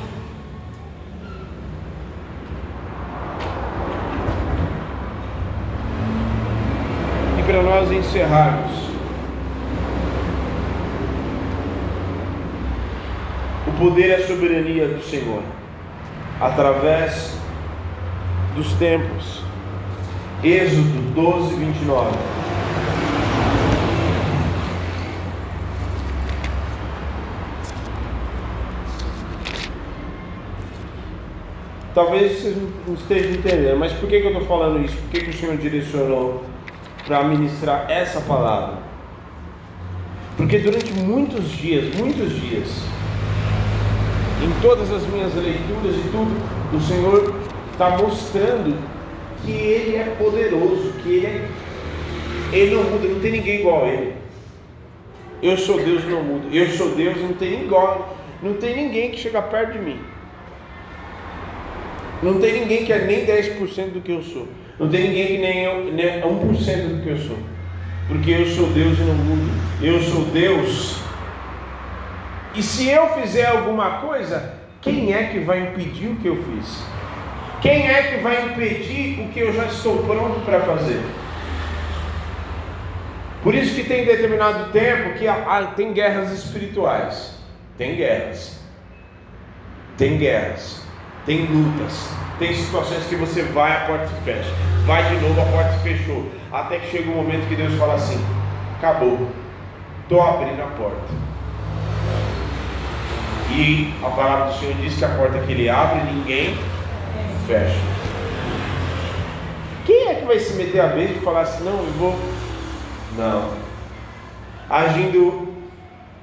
[7.51, 8.71] para nós encerrarmos.
[13.67, 15.43] O poder e a soberania do Senhor,
[16.39, 17.37] através
[18.55, 19.43] dos tempos.
[20.41, 22.17] Êxodo 12, 29.
[31.93, 32.55] Talvez vocês
[32.87, 34.95] não estejam entendendo, mas por que, que eu estou falando isso?
[34.95, 36.50] Por que, que o Senhor direcionou
[37.11, 38.77] para ministrar essa palavra?
[40.37, 42.69] Porque durante muitos dias, muitos dias,
[44.41, 46.31] em todas as minhas leituras e tudo,
[46.73, 47.35] o Senhor
[47.73, 48.77] está mostrando
[49.43, 51.49] que Ele é poderoso, que Ele é.
[52.53, 54.13] Ele não muda, não tem ninguém igual a Ele.
[55.43, 56.47] Eu sou Deus, não muda.
[56.49, 58.17] Eu sou Deus, não tem igual.
[58.41, 59.99] Não tem ninguém que chega perto de mim.
[62.23, 64.47] Não tem ninguém que é nem 10% do que eu sou.
[64.81, 67.37] Não tem ninguém que nem, eu, nem 1% do que eu sou.
[68.07, 69.51] Porque eu sou Deus e não mudo.
[69.79, 70.99] Eu sou Deus.
[72.55, 76.83] E se eu fizer alguma coisa, quem é que vai impedir o que eu fiz?
[77.61, 80.99] Quem é que vai impedir o que eu já estou pronto para fazer?
[83.43, 85.25] Por isso que tem determinado tempo que
[85.75, 87.35] tem guerras espirituais.
[87.77, 88.59] Tem guerras.
[89.95, 90.80] Tem guerras
[91.25, 92.09] tem lutas,
[92.39, 94.51] tem situações que você vai, a porta se fecha,
[94.85, 97.95] vai de novo, a porta se fechou, até que chega um momento que Deus fala
[97.95, 98.23] assim:
[98.77, 99.27] acabou,
[100.03, 101.31] estou abrindo a porta.
[103.51, 106.57] E a palavra do Senhor diz que a porta que Ele abre, ninguém
[107.45, 107.79] fecha.
[109.85, 112.19] Quem é que vai se meter a beijo e falar assim: não, eu vou.
[113.17, 113.49] Não.
[114.69, 115.50] Agindo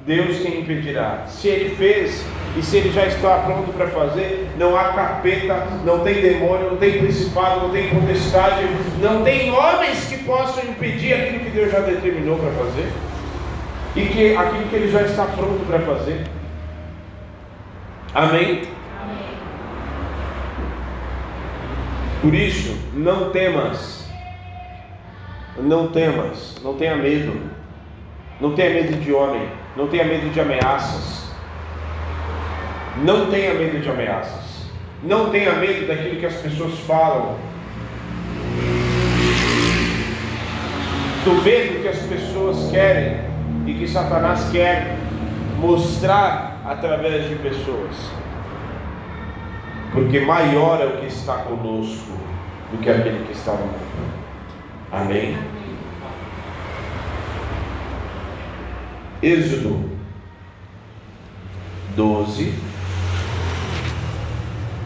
[0.08, 1.24] Deus quem impedirá.
[1.26, 2.24] Se Ele fez,
[2.56, 6.76] e se ele já está pronto para fazer, não há capeta, não tem demônio, não
[6.78, 8.64] tem principado, não tem potestade,
[9.02, 12.90] não tem homens que possam impedir aquilo que Deus já determinou para fazer.
[13.94, 16.24] E que aquilo que ele já está pronto para fazer.
[18.14, 18.62] Amém?
[19.02, 19.18] Amém?
[22.22, 24.08] Por isso, não temas.
[25.58, 27.38] Não temas, não tenha medo.
[28.40, 31.28] Não tenha medo de homem, não tenha medo de ameaças.
[33.02, 34.68] Não tenha medo de ameaças.
[35.02, 37.36] Não tenha medo daquilo que as pessoas falam.
[41.24, 43.20] Do medo que as pessoas querem
[43.66, 44.96] e que Satanás quer
[45.58, 47.96] mostrar através de pessoas.
[49.92, 52.12] Porque maior é o que está conosco
[52.70, 53.88] do que aquele que está no mundo.
[54.92, 55.36] Amém?
[59.22, 59.90] Êxodo
[61.96, 62.54] 12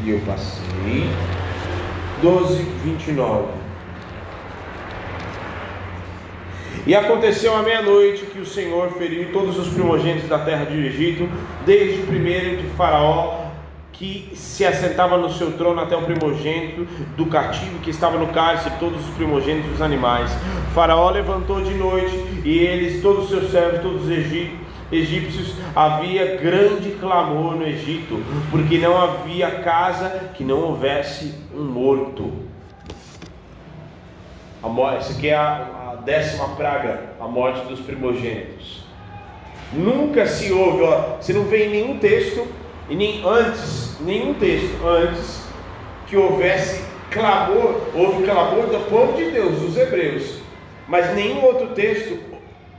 [0.04, 0.62] e eu passei.
[2.22, 3.48] 12, 29.
[6.86, 11.28] E aconteceu à meia-noite que o Senhor feriu todos os primogênitos da terra de Egito,
[11.64, 13.41] desde o primeiro de Faraó,
[14.02, 16.84] que se assentava no seu trono, até o primogênito
[17.16, 20.28] do cativo que estava no cárcere, todos os primogênitos dos animais.
[20.74, 22.12] Faraó levantou de noite,
[22.44, 24.10] e eles, todos os seus servos, todos os
[24.90, 32.32] egípcios, havia grande clamor no Egito, porque não havia casa que não houvesse um morto.
[34.98, 38.82] Essa aqui é a, a décima praga, a morte dos primogênitos.
[39.72, 44.86] Nunca se ouve, ó, você não vê em nenhum texto, e nem antes, nenhum texto
[44.86, 45.42] antes,
[46.06, 50.40] que houvesse clamor, houve clamor do povo de Deus, dos hebreus,
[50.88, 52.18] mas nenhum outro texto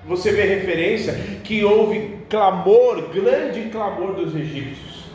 [0.05, 5.05] você vê referência que houve clamor, grande clamor dos egípcios,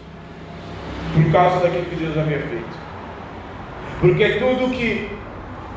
[1.14, 2.78] por causa daquilo que Deus havia feito.
[4.00, 5.10] Porque tudo que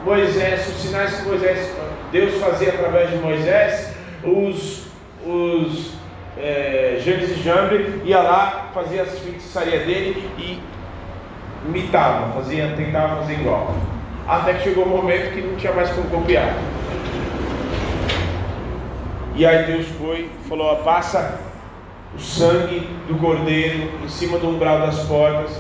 [0.06, 1.72] Moisés, os sinais que Moisés,
[2.12, 3.94] Deus fazia através de Moisés,
[4.24, 4.88] os,
[5.26, 6.01] os
[6.42, 10.60] é, e Jambre ia lá, fazia as feitiçaria dele e
[11.68, 13.76] imitava, fazia, tentava fazer igual.
[14.28, 16.56] Até que chegou um momento que não tinha mais como copiar.
[19.36, 21.40] E aí Deus foi e falou: ó, passa
[22.16, 25.52] o sangue do cordeiro em cima do umbral das portas,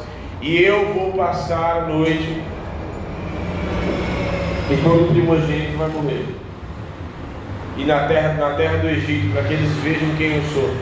[0.42, 2.42] e eu vou passar a noite,
[4.70, 6.26] e todo primogênito vai morrer.
[7.78, 10.76] E na terra, na terra do Egito, para que eles vejam quem eu sou.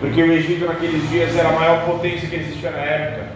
[0.00, 3.28] Porque o Egito naqueles dias era a maior potência que existia na época.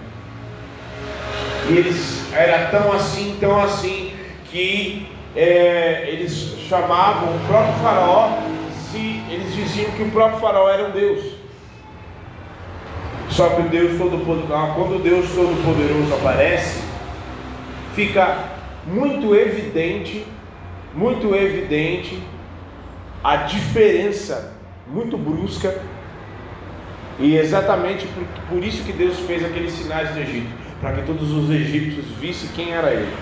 [1.68, 4.12] E eles era tão assim, tão assim,
[4.50, 8.38] que é, eles chamavam o próprio faraó,
[8.90, 11.40] se eles diziam que o próprio faraó era um Deus.
[13.30, 16.80] Só que o Deus Todo-Poderoso, quando Deus Todo-Poderoso aparece,
[17.94, 18.38] fica
[18.86, 20.26] muito evidente,
[20.94, 22.22] muito evidente
[23.22, 24.54] a diferença
[24.86, 25.80] muito brusca
[27.18, 30.48] e exatamente por, por isso que Deus fez aqueles sinais do Egito,
[30.80, 33.12] para que todos os egípcios vissem quem era ele.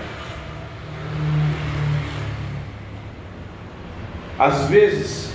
[4.39, 5.33] Às vezes,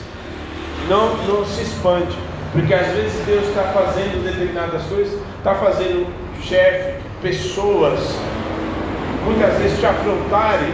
[0.89, 2.17] não, não se expande,
[2.53, 6.07] porque às vezes Deus está fazendo determinadas coisas, está fazendo
[6.43, 8.01] chefe, pessoas
[9.27, 10.73] muitas vezes te afrontarem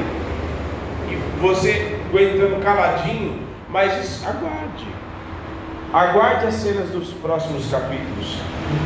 [1.41, 4.86] você aguentando caladinho, mas aguarde.
[5.93, 8.38] Aguarde as cenas dos próximos capítulos,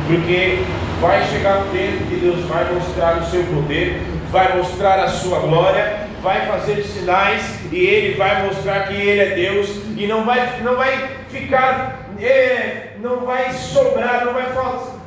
[0.07, 0.63] porque
[0.99, 4.01] vai chegar o tempo que Deus vai mostrar o seu poder,
[4.31, 9.35] vai mostrar a sua glória, vai fazer sinais e Ele vai mostrar que Ele é
[9.35, 14.51] Deus e não vai, não vai ficar, é, não vai sobrar, não vai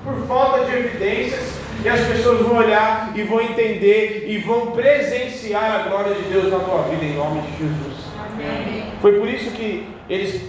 [0.09, 5.81] por falta de evidências, e as pessoas vão olhar e vão entender e vão presenciar
[5.81, 7.95] a glória de Deus na tua vida em nome de Jesus.
[8.19, 8.93] Amém.
[9.01, 10.43] Foi por isso que eles,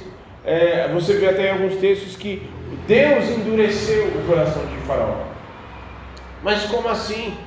[0.44, 2.50] é, você vê até em alguns textos que
[2.88, 5.26] Deus endureceu o coração de Faraó.
[6.42, 7.38] Mas como assim?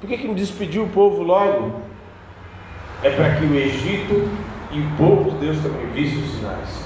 [0.00, 1.80] Por que, que não despediu o povo logo?
[3.02, 4.28] É para que o Egito
[4.70, 6.84] e o povo de Deus também vissem os sinais.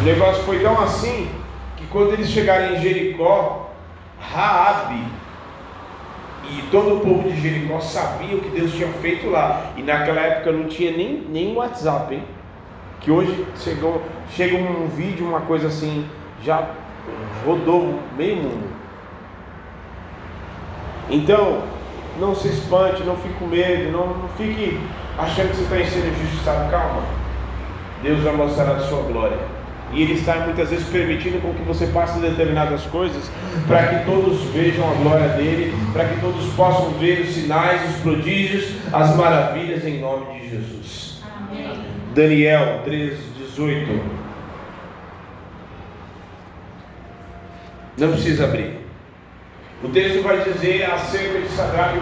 [0.00, 1.28] O negócio foi tão assim
[1.94, 3.70] quando eles chegarem em Jericó,
[4.18, 5.00] Raabe
[6.50, 9.70] e todo o povo de Jericó sabia o que Deus tinha feito lá.
[9.76, 12.24] E naquela época não tinha nem, nem WhatsApp, hein?
[13.00, 16.04] Que hoje chegou, chega um vídeo, uma coisa assim,
[16.42, 16.68] já
[17.46, 18.74] rodou meio mundo.
[21.08, 21.62] Então,
[22.18, 24.80] não se espante, não fique com medo, não, não fique
[25.16, 26.70] achando que você está sendo injustiçado.
[26.72, 27.04] Calma.
[28.02, 29.63] Deus vai mostrar a sua glória.
[29.92, 33.30] E Ele está muitas vezes permitindo com que você passe determinadas coisas
[33.68, 38.02] para que todos vejam a glória dele, para que todos possam ver os sinais, os
[38.02, 41.22] prodígios, as maravilhas em nome de Jesus.
[41.24, 41.78] Amém.
[42.14, 44.00] Daniel 3, 18.
[47.96, 48.84] Não precisa abrir.
[49.84, 51.98] O texto vai dizer acerca de Sadraque,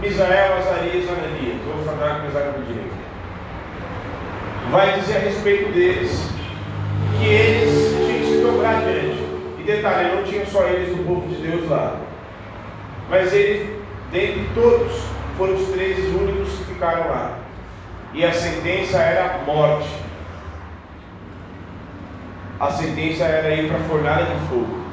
[0.00, 2.90] Misael, Azarias e Ananias, ou Sadraque, Mesaque e Abednego.
[4.70, 6.35] Vai dizer a respeito deles
[7.18, 9.24] que eles tinham que se dobrar diante.
[9.58, 12.00] E detalhe, não tinha só eles no povo de Deus lá.
[13.08, 13.68] Mas eles,
[14.12, 14.92] dentre todos,
[15.36, 17.38] foram os três únicos que ficaram lá.
[18.12, 19.88] E a sentença era morte.
[22.58, 24.86] A sentença era ir para a fornalha de fogo.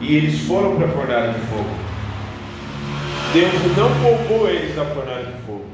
[0.00, 1.70] E eles foram para a fornalha de fogo.
[3.32, 5.66] Deus não poupou eles da fornalha de fogo.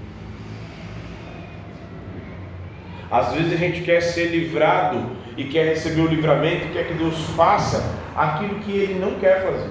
[3.10, 7.16] Às vezes a gente quer ser livrado e quer receber o livramento, quer que Deus
[7.36, 9.70] faça aquilo que ele não quer fazer.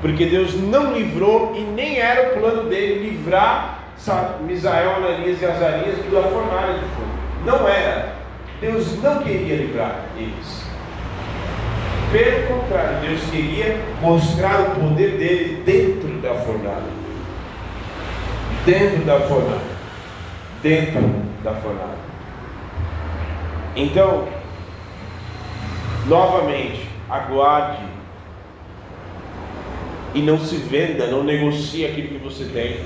[0.00, 3.80] Porque Deus não livrou e nem era o plano dele livrar
[4.40, 7.10] Misael, Ananias e Azarias da fornalha de fogo.
[7.44, 8.14] Não era.
[8.60, 10.64] Deus não queria livrar eles.
[12.10, 17.00] Pelo contrário, Deus queria mostrar o poder dele dentro da fornalha.
[18.64, 19.80] Dentro da fornalha.
[20.62, 21.02] Dentro
[21.44, 21.99] da fornalha.
[23.76, 24.28] Então,
[26.06, 27.84] novamente, aguarde
[30.14, 32.80] e não se venda, não negocie aquilo que você tem,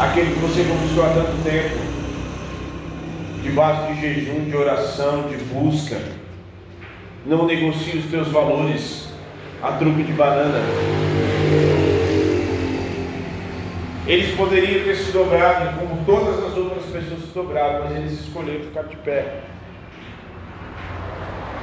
[0.00, 1.76] aquilo que você conquistou há tanto tempo,
[3.42, 6.00] debaixo de jejum, de oração, de busca.
[7.24, 9.08] Não negocie os teus valores
[9.62, 10.60] a truque de banana.
[14.08, 18.64] Eles poderiam ter se dobrado, como todas as outras pessoas se dobraram, mas eles escolheram
[18.64, 19.40] ficar de pé.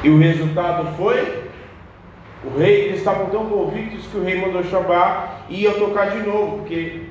[0.04, 1.50] E o resultado foi:
[2.44, 6.20] o rei, eles estavam tão convictos que o rei mandou chamar e ia tocar de
[6.20, 7.08] novo, porque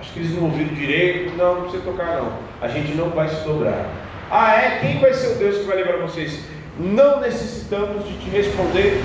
[0.00, 1.36] acho que eles não ouviram direito.
[1.36, 2.32] Não, não precisa tocar, não.
[2.62, 3.90] A gente não vai se dobrar.
[4.30, 4.78] Ah, é?
[4.80, 6.46] Quem vai ser o Deus que vai levar vocês?
[6.78, 9.02] Não necessitamos de te responder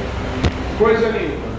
[0.80, 1.58] coisa nenhuma.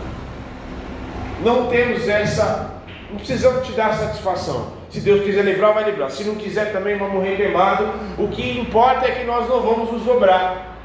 [1.45, 2.78] Não temos essa
[3.11, 4.73] não precisamos te dar satisfação.
[4.91, 6.11] Se Deus quiser livrar, vai livrar.
[6.11, 7.89] Se não quiser, também vamos morrer queimado.
[8.19, 10.77] O que importa é que nós não vamos nos dobrar.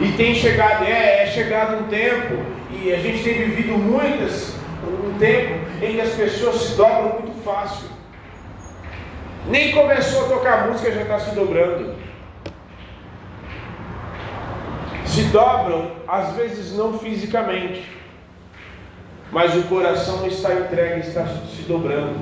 [0.00, 2.34] E tem chegado, é, é chegado um tempo,
[2.70, 7.42] e a gente tem vivido muitas, um tempo em que as pessoas se dobram muito
[7.42, 7.88] fácil.
[9.48, 11.94] Nem começou a tocar música, já está se dobrando.
[15.04, 17.95] Se dobram, às vezes não fisicamente,
[19.32, 22.14] mas o coração está entregue, está se dobrando.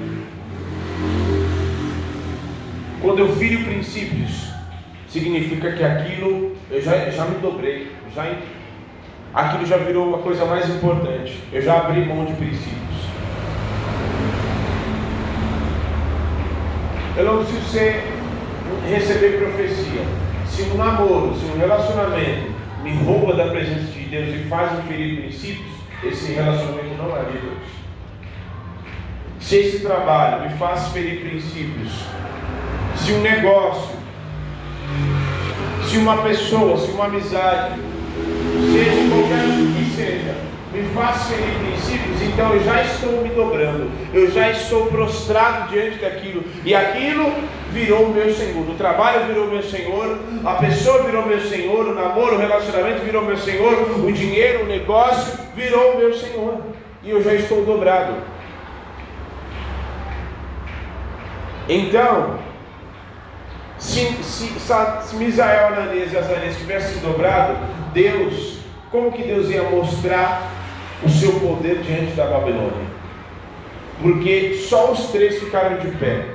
[3.00, 4.48] Quando eu filho princípios,
[5.08, 8.34] significa que aquilo eu já, já me dobrei, já,
[9.34, 11.38] aquilo já virou uma coisa mais importante.
[11.52, 12.84] Eu já abri mão de princípios.
[17.16, 18.02] Eu não preciso ser,
[18.88, 20.02] receber profecia.
[20.46, 22.52] Se um namoro, se um relacionamento
[22.82, 25.73] me rouba da presença de Deus e faz me ferir princípios,
[26.08, 27.74] esse relacionamento não é de Deus.
[29.40, 31.92] Se esse trabalho me faz ferir princípios,
[32.96, 33.96] se um negócio,
[35.86, 37.74] se uma pessoa, se uma amizade,
[38.72, 39.44] seja qualquer
[39.76, 40.34] que seja,
[40.72, 45.98] me faz ferir princípios, então eu já estou me dobrando, eu já estou prostrado diante
[45.98, 47.32] daquilo, e aquilo
[47.74, 48.70] virou o meu Senhor.
[48.70, 53.22] O trabalho virou meu Senhor, a pessoa virou meu Senhor, o namoro, o relacionamento virou
[53.22, 53.72] meu Senhor,
[54.02, 56.62] o dinheiro, o negócio virou meu Senhor,
[57.02, 58.14] e eu já estou dobrado.
[61.68, 62.38] Então,
[63.78, 67.56] se, se, se Misael, Ananias e Azarias tivessem dobrado,
[67.92, 68.58] Deus,
[68.90, 70.48] como que Deus ia mostrar
[71.02, 72.94] o seu poder diante da Babilônia?
[74.00, 76.33] Porque só os três ficaram de pé.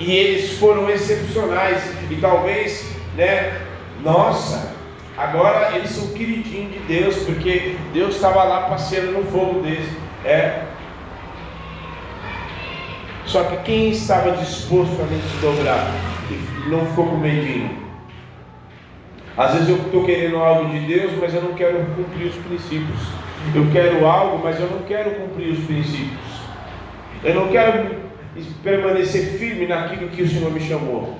[0.00, 1.94] E eles foram excepcionais.
[2.10, 3.60] E talvez, né,
[4.02, 4.74] nossa,
[5.16, 9.86] agora eles são queridinhos de Deus, porque Deus estava lá passeando no fogo deles.
[10.24, 10.64] É,
[13.30, 15.88] só que quem estava disposto a se dobrar
[16.30, 17.78] e não ficou com medinho?
[19.36, 22.98] Às vezes eu estou querendo algo de Deus, mas eu não quero cumprir os princípios.
[23.54, 26.18] Eu quero algo, mas eu não quero cumprir os princípios.
[27.22, 28.09] Eu não quero
[28.62, 31.18] permanecer firme naquilo que o Senhor me chamou.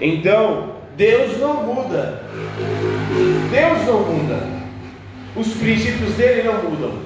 [0.00, 2.22] Então, Deus não muda.
[3.50, 4.54] Deus não muda.
[5.36, 7.04] Os princípios dele não mudam.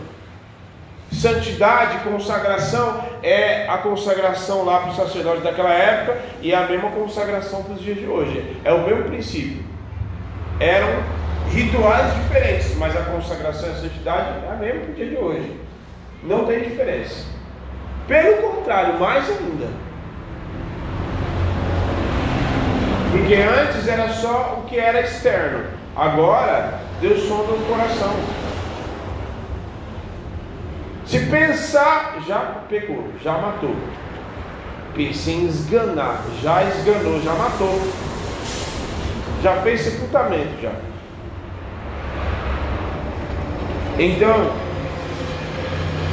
[1.11, 6.91] Santidade, consagração é a consagração lá para os sacerdotes daquela época e é a mesma
[6.91, 8.57] consagração para os dias de hoje.
[8.63, 9.65] É o mesmo princípio.
[10.61, 11.03] Eram
[11.51, 15.17] rituais diferentes, mas a consagração e a santidade é a mesma para o dia de
[15.17, 15.61] hoje.
[16.23, 17.38] Não tem diferença.
[18.09, 19.69] Pelo contrário, mais ainda.
[23.13, 25.65] Porque antes era só o que era externo.
[25.95, 28.15] Agora, Deus sonda o coração.
[31.05, 32.39] Se pensar, já
[32.69, 33.77] pegou, já matou.
[34.95, 37.81] Pense em esganar, já esganou, já matou.
[39.43, 40.73] Já fez sepultamento já.
[43.99, 44.53] Então,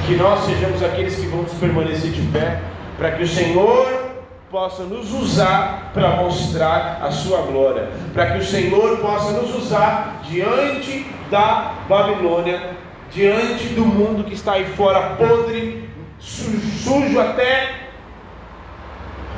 [0.05, 2.61] que nós sejamos aqueles que vamos permanecer de pé,
[2.97, 4.05] para que o Senhor
[4.49, 10.21] possa nos usar para mostrar a sua glória, para que o Senhor possa nos usar
[10.23, 12.75] diante da Babilônia
[13.11, 15.89] diante do mundo que está aí fora podre,
[16.19, 17.89] sujo até,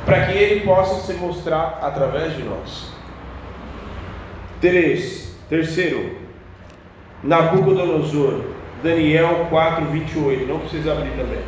[0.05, 2.91] para que Ele possa se mostrar através de nós.
[4.59, 6.18] Três, terceiro,
[7.24, 8.41] Nabucodonosor,
[8.84, 10.45] Daniel 4, 28.
[10.45, 11.41] Não precisa abrir também,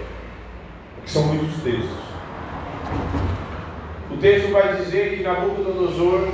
[1.05, 2.09] são muitos textos.
[4.11, 6.29] O texto vai dizer que Nabucodonosor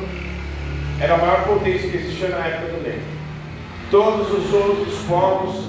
[0.99, 2.99] era a maior potência que existia na época também.
[3.91, 5.67] Todos os outros povos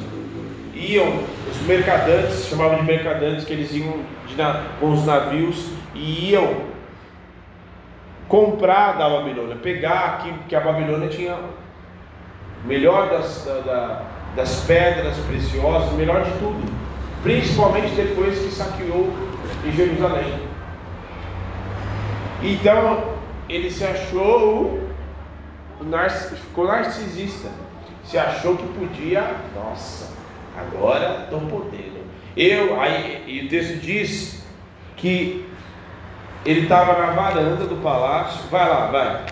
[0.75, 1.21] iam,
[1.51, 4.01] os mercadantes, chamavam de mercadantes, que eles iam
[4.37, 6.67] na, com os navios e iam
[8.29, 11.37] comprar da Babilônia, pegar aquilo que a Babilônia tinha
[12.65, 14.03] melhor das, da,
[14.37, 16.63] das pedras preciosas, melhor de tudo,
[17.23, 19.13] principalmente depois que saqueou
[19.65, 20.41] em Jerusalém.
[22.43, 23.17] Então
[23.49, 24.79] ele se achou,
[26.43, 27.49] ficou narcisista,
[28.05, 30.15] se achou que podia, nossa,
[30.57, 32.07] Agora estou podendo.
[32.35, 34.43] Eu, aí, e o texto diz
[34.97, 35.47] que
[36.45, 38.41] ele estava na varanda do palácio.
[38.51, 39.27] Vai lá, vai.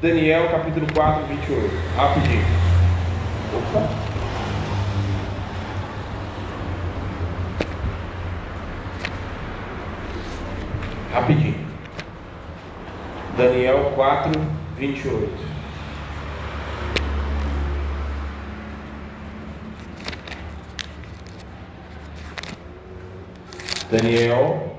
[0.00, 1.74] Daniel capítulo 4, 28.
[1.96, 2.44] Rapidinho.
[3.56, 4.07] Opa.
[11.12, 11.66] Rapidinho.
[13.36, 14.32] Daniel 4,
[14.76, 15.30] 28.
[23.90, 24.76] Daniel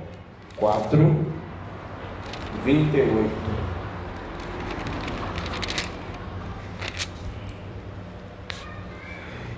[0.57, 1.25] 4,
[2.63, 3.49] 28.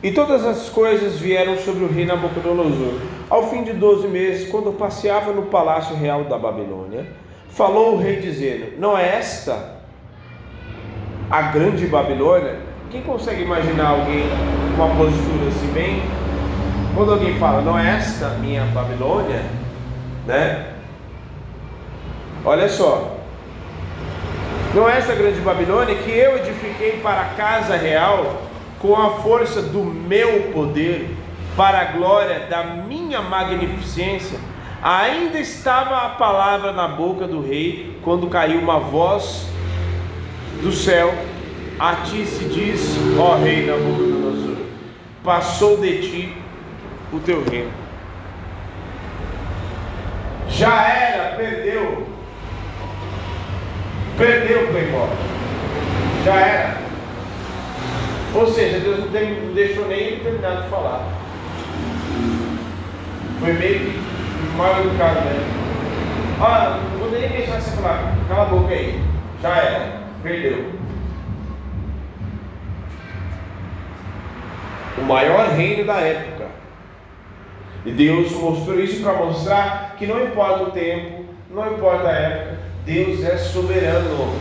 [0.03, 3.20] E todas as coisas vieram sobre o rei Nabucodonosor.
[3.31, 7.05] Ao fim de doze meses, quando passeava no palácio real da Babilônia,
[7.47, 9.77] falou o rei dizendo: Não é esta
[11.29, 12.57] a grande Babilônia?
[12.89, 14.25] Quem consegue imaginar alguém
[14.75, 16.01] com uma postura assim bem
[16.93, 19.45] quando alguém fala, não é esta minha Babilônia,
[20.27, 20.73] né?
[22.43, 23.15] Olha só,
[24.75, 28.41] não é esta grande Babilônia que eu edifiquei para a casa real
[28.81, 31.15] com a força do meu poder,
[31.55, 34.39] para a glória da minha magnificência.
[34.81, 39.47] Ainda estava a palavra na boca do rei quando caiu uma voz
[40.61, 41.13] do céu:
[41.79, 44.57] A ti se diz, ó rei Nabucodonosor,
[45.23, 46.37] passou de ti
[47.13, 47.71] o teu reino.
[50.49, 52.07] Já era, perdeu.
[54.17, 55.09] Perdeu o Playboy.
[56.25, 56.81] Já era.
[58.33, 61.20] Ou seja, Deus não, tem, não deixou nem ele terminar de falar.
[63.41, 63.99] Foi meio que
[64.55, 65.33] mal educado, né?
[66.39, 69.01] Ah, não vou nem deixar você falar, cala a boca aí.
[69.41, 70.71] Já era, perdeu.
[74.95, 76.49] O maior reino da época.
[77.83, 82.59] E Deus mostrou isso para mostrar que não importa o tempo, não importa a época,
[82.85, 84.39] Deus é soberano.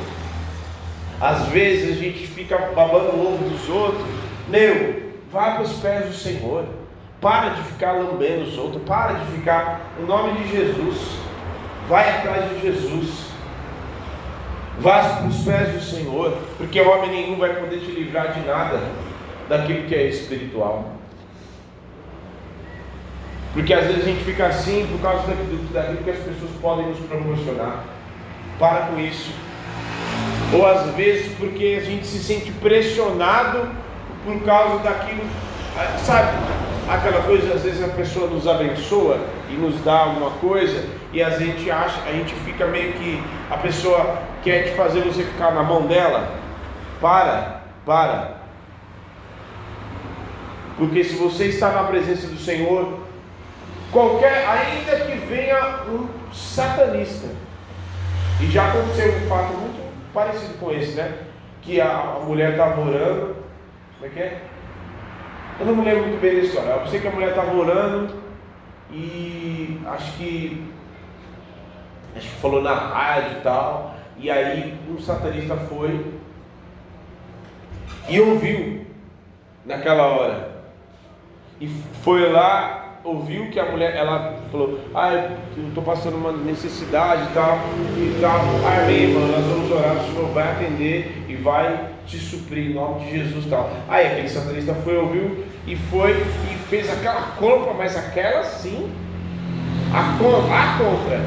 [1.18, 4.06] Às vezes a gente fica babando o ovo dos outros.
[4.46, 6.79] Meu, vá para os pés do Senhor.
[7.20, 8.82] Para de ficar lambendo os outros.
[8.84, 9.80] Para de ficar.
[10.00, 11.18] Em nome de Jesus.
[11.88, 13.30] Vai atrás de Jesus.
[14.78, 16.36] Vá para os pés do Senhor.
[16.56, 18.80] Porque homem nenhum vai poder te livrar de nada
[19.48, 20.92] daquilo que é espiritual.
[23.52, 26.86] Porque às vezes a gente fica assim por causa daquilo, daquilo que as pessoas podem
[26.86, 27.84] nos proporcionar.
[28.58, 29.32] Para com isso.
[30.54, 33.68] Ou às vezes porque a gente se sente pressionado
[34.24, 35.22] por causa daquilo,
[35.98, 36.36] sabe?
[36.90, 41.30] Aquela coisa, às vezes a pessoa nos abençoa e nos dá alguma coisa, e a
[41.30, 45.62] gente acha, a gente fica meio que a pessoa quer te fazer você ficar na
[45.62, 46.28] mão dela.
[47.00, 48.40] Para, para.
[50.76, 52.98] Porque se você está na presença do Senhor,
[53.92, 57.28] qualquer, ainda que venha um satanista,
[58.40, 59.80] e já aconteceu um fato muito
[60.12, 61.18] parecido com esse, né?
[61.62, 63.36] Que a, mulher estava orando,
[63.96, 64.49] como é que é?
[65.60, 66.70] Eu não me lembro muito bem da história.
[66.70, 68.14] Eu sei que a mulher estava orando
[68.90, 70.64] e acho que
[72.16, 73.94] acho que falou na rádio e tal.
[74.16, 76.14] E aí um satanista foi
[78.08, 78.86] e ouviu
[79.66, 80.62] naquela hora.
[81.60, 81.68] E
[82.02, 85.12] foi lá ouviu que a mulher, ela falou, ah,
[85.56, 87.58] eu estou passando uma necessidade e tal,
[87.96, 92.74] e tal, amém, mano, nós vamos orar, o Senhor vai atender vai te suprir em
[92.74, 93.70] nome de Jesus tal.
[93.88, 98.90] Aí aquele satanista foi, ouviu e foi e fez aquela compra, mas aquela sim,
[99.92, 101.20] a compra, a compra.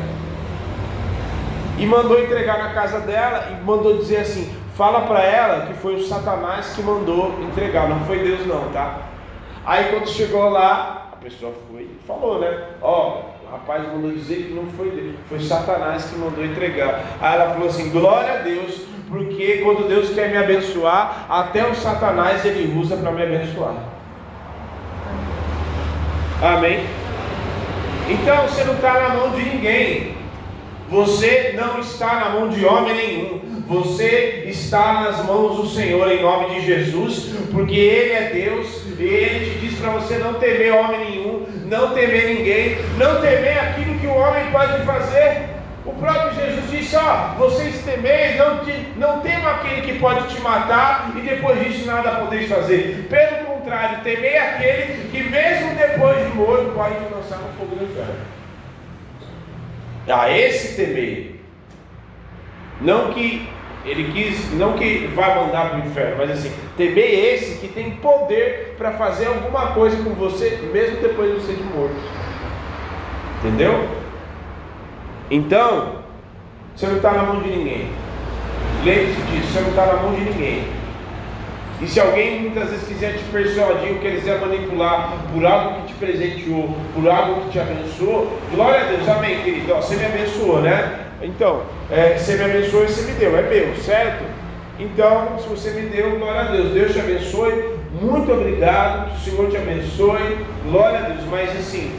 [1.78, 5.96] E mandou entregar na casa dela e mandou dizer assim: fala para ela que foi
[5.96, 9.02] o Satanás que mandou entregar, não foi Deus não, tá?
[9.66, 12.64] Aí quando chegou lá, pessoa foi e falou, né?
[12.82, 17.02] Ó, o rapaz mandou dizer que não foi Deus, foi Satanás que mandou entregar.
[17.22, 18.82] Aí ela falou assim: glória a Deus,
[19.14, 23.76] porque quando Deus quer me abençoar, até o Satanás ele usa para me abençoar.
[26.42, 26.84] Amém?
[28.10, 30.16] Então você não está na mão de ninguém.
[30.90, 33.42] Você não está na mão de homem nenhum.
[33.68, 39.04] Você está nas mãos do Senhor em nome de Jesus, porque Ele é Deus e
[39.04, 44.00] Ele te diz para você não temer homem nenhum, não temer ninguém, não temer aquilo
[44.00, 45.53] que o homem pode fazer.
[45.86, 50.40] O próprio Jesus disse: Ó, vocês temem, não, te, não temam aquele que pode te
[50.42, 53.08] matar e depois disso nada podeis fazer.
[53.10, 57.84] Pelo contrário, temei aquele que, mesmo depois de morto, pode te lançar no fogo do
[57.84, 58.16] inferno.
[60.08, 61.42] A esse temer.
[62.80, 63.50] Não que
[63.86, 67.92] ele quis, não que vai mandar para o inferno, mas assim, temer esse que tem
[67.98, 71.96] poder para fazer alguma coisa com você, mesmo depois de você de morto.
[73.40, 74.03] Entendeu?
[75.34, 75.96] Então,
[76.76, 77.90] você não está na mão de ninguém.
[78.86, 80.68] Lembre-se disso, você não está na mão de ninguém.
[81.82, 85.94] E se alguém muitas vezes quiser te persuadir ou quiser manipular por algo que te
[85.96, 89.74] presenteou, por algo que te abençoou, glória a Deus, amém, querido.
[89.74, 91.00] Ó, você me abençoou, né?
[91.24, 94.24] Então, é, você me abençoou e você me deu, é meu, certo?
[94.80, 96.74] Então, se você me deu, glória a Deus.
[96.74, 101.26] Deus te abençoe, muito obrigado, que o Senhor te abençoe, glória a Deus.
[101.32, 101.92] Mas assim,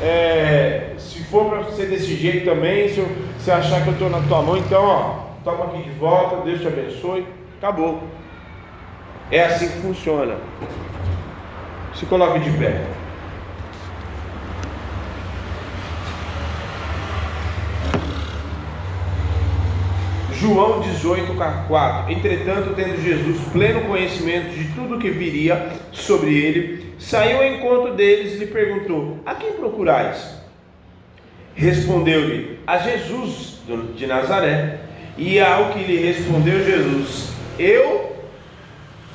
[0.00, 0.92] é,
[1.30, 3.04] for para ser desse jeito também, se
[3.38, 6.60] você achar que eu estou na tua mão, então, ó, toma aqui de volta, Deus
[6.60, 7.26] te abençoe,
[7.58, 8.02] acabou.
[9.30, 10.36] É assim que funciona.
[11.94, 12.80] Se coloque de pé.
[20.32, 21.34] João 18,
[21.66, 22.12] 4.
[22.12, 27.94] Entretanto, tendo Jesus pleno conhecimento de tudo o que viria sobre ele, saiu ao encontro
[27.94, 30.37] deles e lhe perguntou: A quem procurais?
[31.58, 33.58] Respondeu-lhe: A Jesus
[33.96, 34.78] de Nazaré.
[35.18, 38.16] E ao que lhe respondeu Jesus: Eu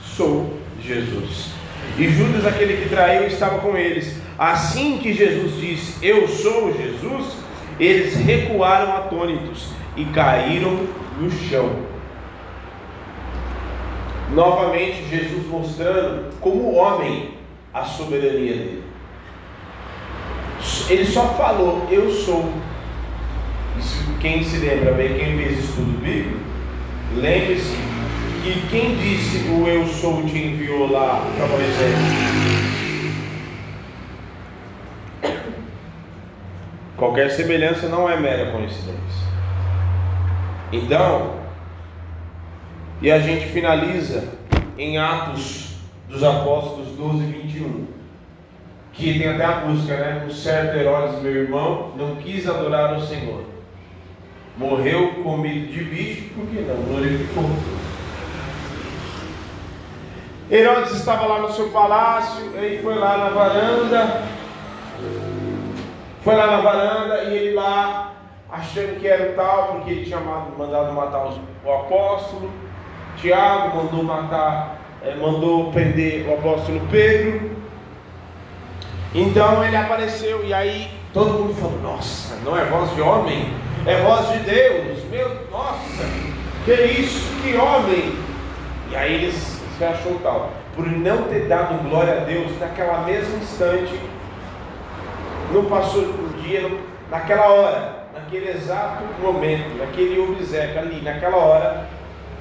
[0.03, 1.53] sou Jesus.
[1.97, 4.19] E Judas, aquele que traiu, estava com eles.
[4.37, 7.37] Assim que Jesus disse: Eu sou Jesus,
[7.79, 10.85] eles recuaram atônitos e caíram
[11.17, 11.73] no chão.
[14.33, 17.35] Novamente, Jesus mostrando como homem
[17.73, 18.92] a soberania dele.
[20.89, 22.51] Ele só falou: Eu sou.
[24.19, 26.39] Quem se lembra bem, quem fez estudo bíblico,
[27.15, 27.75] lembre-se
[28.43, 31.97] que quem disse o eu sou te enviou lá para Moisés?
[36.95, 39.27] Qualquer semelhança não é mera coincidência.
[40.71, 41.35] Então,
[43.01, 44.29] e a gente finaliza
[44.77, 45.75] em Atos
[46.07, 47.92] dos Apóstolos 12, 21.
[48.93, 50.25] Que tem até a música, né?
[50.27, 53.43] O certo Herodes, meu irmão, não quis adorar o Senhor.
[54.55, 56.75] Morreu comido de bicho, por que não?
[56.83, 57.49] Glorificou.
[60.51, 64.21] Herodes estava lá no seu palácio, ele foi lá na varanda,
[66.21, 68.13] foi lá na varanda e ele lá,
[68.51, 71.33] achando que era o tal, porque ele tinha mandado matar
[71.65, 72.51] o apóstolo.
[73.17, 77.62] Tiago mandou matar, é, mandou prender o apóstolo Pedro.
[79.13, 83.53] Então ele apareceu e aí todo mundo falou: Nossa, não é voz de homem,
[83.85, 85.03] é voz de Deus.
[85.09, 86.03] Meu, nossa,
[86.65, 88.15] que isso, que homem.
[88.91, 93.37] E aí ele se achou tal, por não ter dado glória a Deus naquela mesma
[93.37, 93.99] instante
[95.53, 96.69] não passou um dia,
[97.09, 101.87] naquela hora, naquele exato momento, naquele obséquio ali, naquela hora,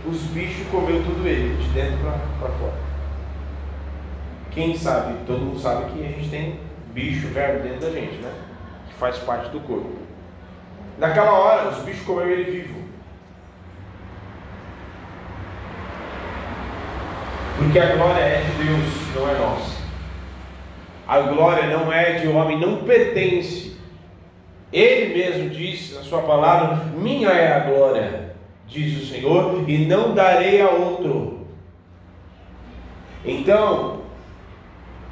[0.07, 2.92] os bichos comeu tudo ele, de dentro para fora.
[4.55, 6.61] Quem sabe, todo mundo sabe que a gente tem
[6.93, 8.31] bicho, verbo dentro da gente, né?
[8.87, 9.97] Que faz parte do corpo.
[10.99, 12.83] Naquela hora, os bichos comeu ele vivo.
[17.57, 19.83] Porque a glória é de Deus, não é nossa.
[21.09, 23.77] A glória não é de homem, não pertence.
[24.73, 28.35] Ele mesmo disse na sua palavra: Minha é a glória,
[28.67, 31.47] diz o Senhor, e não darei a outro.
[33.25, 34.02] Então,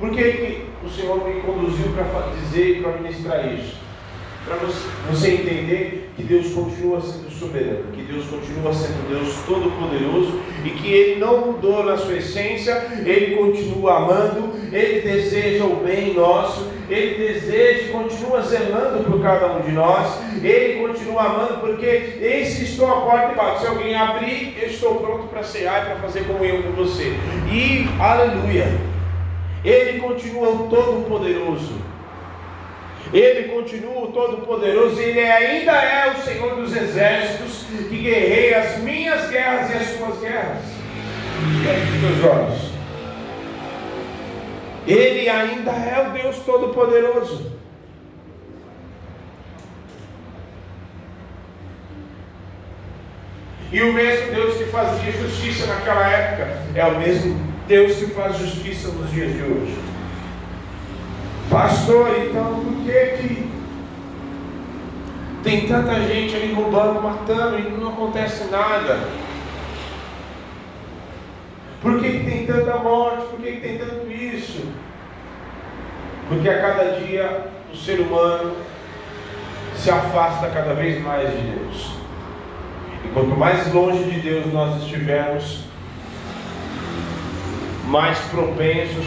[0.01, 3.79] por que, que o Senhor me conduziu para dizer e para ministrar isso?
[4.47, 4.57] Para
[5.11, 10.91] você entender que Deus continua sendo soberano, que Deus continua sendo Deus todo-poderoso e que
[10.91, 12.73] Ele não mudou na sua essência,
[13.05, 19.59] Ele continua amando, Ele deseja o bem nosso, Ele deseja e continua zelando por cada
[19.59, 23.61] um de nós, Ele continua amando, porque esse estou à porta e bato.
[23.61, 27.15] Se alguém abrir, eu estou pronto para cear e para fazer comunhão com você.
[27.53, 29.00] E aleluia!
[29.65, 31.81] Ele continua o Todo-Poderoso.
[33.13, 39.29] Ele continua o Todo-Poderoso, Ele ainda é o Senhor dos Exércitos, que guerreia as minhas
[39.29, 40.65] guerras e as suas guerras.
[42.01, 42.71] Teus olhos.
[44.87, 47.61] Ele ainda é o Deus Todo-Poderoso.
[53.73, 57.39] E o mesmo Deus que fazia justiça naquela época é o mesmo
[57.71, 59.79] Deus que faz justiça nos dias de hoje.
[61.49, 63.51] Pastor, então por que que
[65.45, 68.99] tem tanta gente ali roubando, matando e não acontece nada?
[71.81, 73.27] Por que, que tem tanta morte?
[73.29, 74.67] Por que, que tem tanto isso?
[76.29, 78.57] Porque a cada dia o ser humano
[79.77, 81.93] se afasta cada vez mais de Deus.
[83.05, 85.70] E quanto mais longe de Deus nós estivermos,
[87.91, 89.05] mais propensos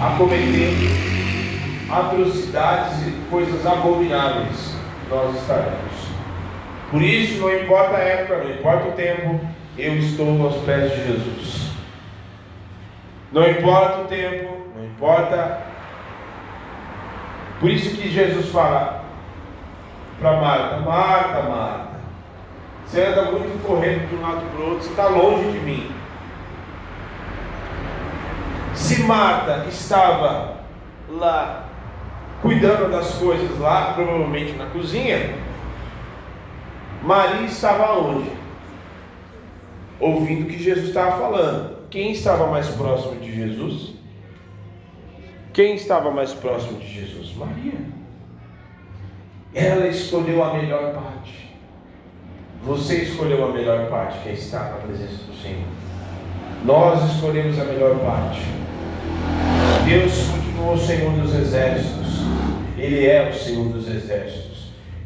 [0.00, 0.72] a cometer
[1.90, 4.74] atrocidades e coisas abomináveis
[5.10, 5.92] nós estaremos.
[6.90, 9.40] Por isso, não importa a época, não importa o tempo,
[9.76, 11.70] eu estou aos pés de Jesus.
[13.30, 15.58] Não importa o tempo, não importa.
[17.60, 19.04] Por isso que Jesus fala
[20.18, 21.90] para Marta: Marta, Marta,
[22.86, 25.91] você anda muito correndo de um lado para o outro, você está longe de mim.
[28.82, 30.56] Se Marta estava
[31.08, 31.68] lá
[32.42, 35.36] cuidando das coisas lá, provavelmente na cozinha,
[37.00, 38.28] Maria estava onde?
[40.00, 41.88] Ouvindo o que Jesus estava falando.
[41.90, 43.94] Quem estava mais próximo de Jesus?
[45.52, 47.36] Quem estava mais próximo de Jesus?
[47.36, 47.78] Maria.
[49.54, 51.56] Ela escolheu a melhor parte.
[52.64, 55.68] Você escolheu a melhor parte, que é estar na presença do Senhor.
[56.64, 58.61] Nós escolhemos a melhor parte.
[59.84, 62.22] Deus continuou o Senhor dos exércitos.
[62.78, 64.52] Ele é o Senhor dos exércitos.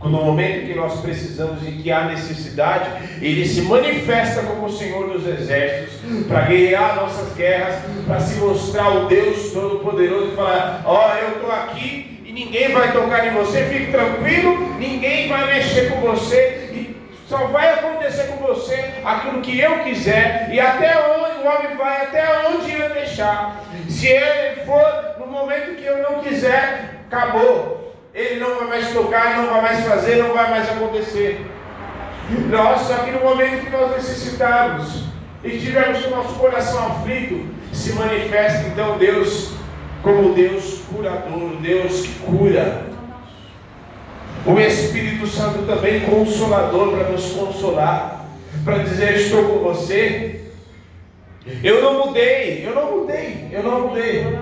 [0.02, 2.88] No momento que nós precisamos e que há necessidade,
[3.20, 8.88] Ele se manifesta como o Senhor dos exércitos para guerrear nossas guerras, para se mostrar
[8.90, 13.30] o Deus Todo-Poderoso e falar: Ó, oh, eu estou aqui e ninguém vai tocar em
[13.32, 16.96] você, fique tranquilo, ninguém vai mexer com você, e
[17.28, 22.02] só vai acontecer com você aquilo que eu quiser, e até onde o homem vai,
[22.02, 23.64] até onde eu deixar.
[23.96, 27.94] Se ele for no momento que eu não quiser, acabou.
[28.12, 31.46] Ele não vai mais tocar, não vai mais fazer, não vai mais acontecer.
[32.50, 35.04] Nós, só que no momento que nós necessitamos,
[35.42, 39.52] e estivermos com o nosso coração aflito, se manifesta então Deus
[40.02, 42.82] como Deus curador, Deus que cura.
[44.44, 48.26] O Espírito Santo também consolador para nos consolar,
[48.62, 50.45] para dizer: Estou com você.
[51.62, 54.38] Eu não mudei, eu não mudei, eu não mudei.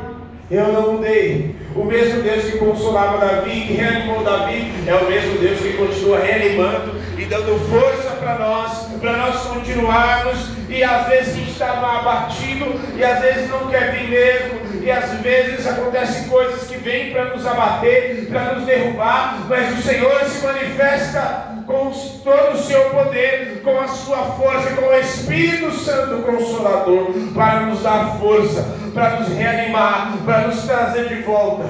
[0.51, 1.57] Eu não mudei.
[1.75, 6.19] O mesmo Deus que consolava Davi, que reanimou Davi, é o mesmo Deus que continua
[6.21, 10.55] reanimando e dando força para nós, para nós continuarmos.
[10.69, 14.91] E às vezes a gente está abatido, e às vezes não quer vir mesmo, e
[14.91, 20.25] às vezes acontecem coisas que vêm para nos abater, para nos derrubar, mas o Senhor
[20.25, 21.91] se manifesta com
[22.23, 27.83] todo o seu poder, com a sua força, com o Espírito Santo Consolador, para nos
[27.83, 31.69] dar força, para nos reanimar, para nos trazer de volta.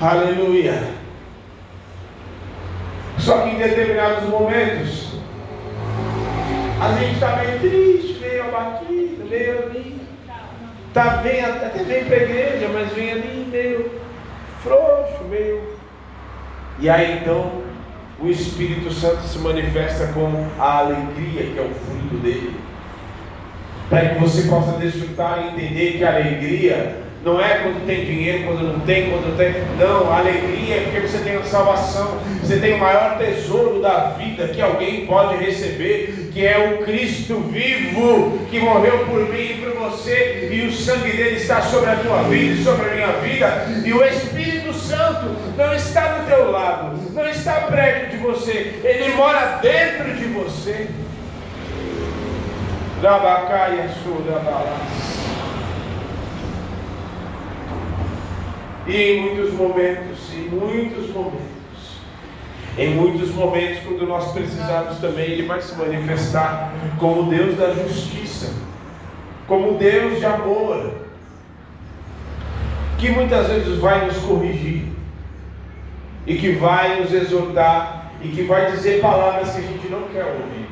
[0.00, 1.00] Aleluia.
[3.18, 5.14] Só que em determinados momentos,
[6.80, 10.00] a gente está meio triste, meio abatido, meio ali.
[10.94, 14.00] Tá, vem, até vem para a igreja, mas vem ali meio
[14.62, 15.79] frouxo, meio
[16.80, 17.60] e aí então
[18.18, 22.54] o Espírito Santo se manifesta com a alegria que é o fruto dele.
[23.88, 28.44] Para que você possa desfrutar e entender que a alegria não é quando tem dinheiro,
[28.44, 29.54] quando não tem, quando tem.
[29.78, 32.18] Não, a alegria é porque você tem a salvação.
[32.42, 37.40] Você tem o maior tesouro da vida que alguém pode receber, que é o Cristo
[37.40, 41.96] vivo, que morreu por mim e por você, e o sangue dele está sobre a
[41.96, 46.50] tua vida e sobre a minha vida, e o Espírito Santo não está do teu
[46.50, 50.88] lado, não está perto de você, ele mora dentro de você.
[53.02, 55.20] Rabacaia Surabalas.
[58.86, 61.59] E em muitos momentos, em muitos momentos,
[62.78, 68.52] em muitos momentos, quando nós precisarmos também, Ele vai se manifestar como Deus da justiça,
[69.46, 70.92] como Deus de amor,
[72.98, 74.84] que muitas vezes vai nos corrigir,
[76.26, 80.24] e que vai nos exortar, e que vai dizer palavras que a gente não quer
[80.24, 80.68] ouvir.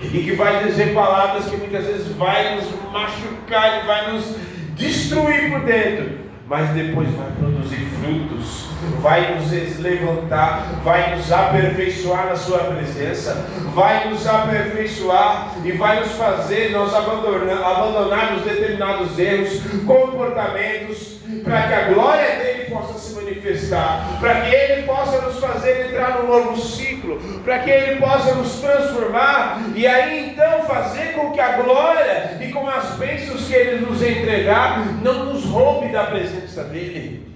[0.00, 4.36] E que vai dizer palavras que muitas vezes vai nos machucar e vai nos
[4.76, 8.67] destruir por dentro mas depois vai produzir frutos,
[9.00, 16.12] vai nos levantar, vai nos aperfeiçoar na Sua presença, vai nos aperfeiçoar e vai nos
[16.12, 24.18] fazer nós abandonar, abandonarmos determinados erros, comportamentos, para que a glória dele possa se manifestar,
[24.20, 28.60] para que ele possa nos fazer entrar num novo ciclo, para que ele possa nos
[28.60, 33.86] transformar e aí então fazer com que a glória e com as bênçãos que ele
[33.86, 37.28] nos entregar não nos roube da presença dele.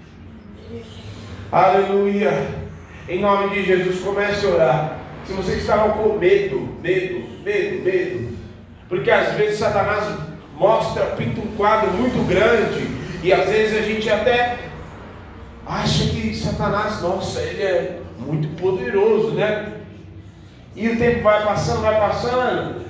[1.53, 2.47] Aleluia.
[3.07, 4.99] Em nome de Jesus, comece a orar.
[5.23, 8.37] Se você estava com medo, medo, medo, medo,
[8.89, 10.17] porque às vezes Satanás
[10.55, 12.87] mostra, pinta um quadro muito grande,
[13.21, 14.57] e às vezes a gente até
[15.63, 19.73] acha que Satanás, nossa, ele é muito poderoso, né?
[20.75, 22.81] E o tempo vai passando, vai passando,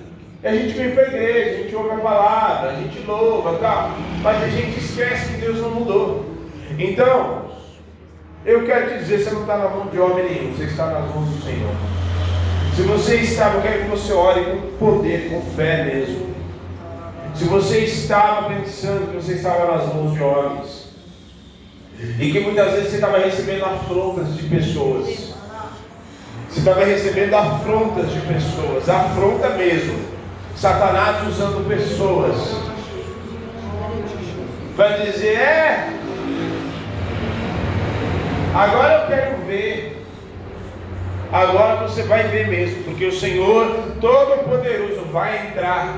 [0.41, 3.57] e a gente vem para a igreja, a gente ouve a palavra, a gente louva,
[3.57, 3.93] tá?
[4.21, 6.33] mas a gente esquece que Deus não mudou.
[6.79, 7.43] Então,
[8.45, 11.13] eu quero te dizer, você não está na mão de homem nenhum, você está nas
[11.13, 11.75] mãos do Senhor.
[12.75, 16.33] Se você estava, eu quero que você ore com poder, com fé mesmo.
[17.35, 20.83] Se você estava pensando que você estava nas mãos de homens,
[22.19, 25.33] e que muitas vezes você estava recebendo afrontas de pessoas,
[26.49, 30.13] você estava recebendo afrontas de pessoas, afronta mesmo.
[30.55, 32.35] Satanás usando pessoas
[34.75, 35.89] para dizer: é,
[38.53, 39.99] agora eu quero ver.
[41.31, 43.65] Agora você vai ver mesmo, porque o Senhor
[43.99, 45.97] Todo-Poderoso vai entrar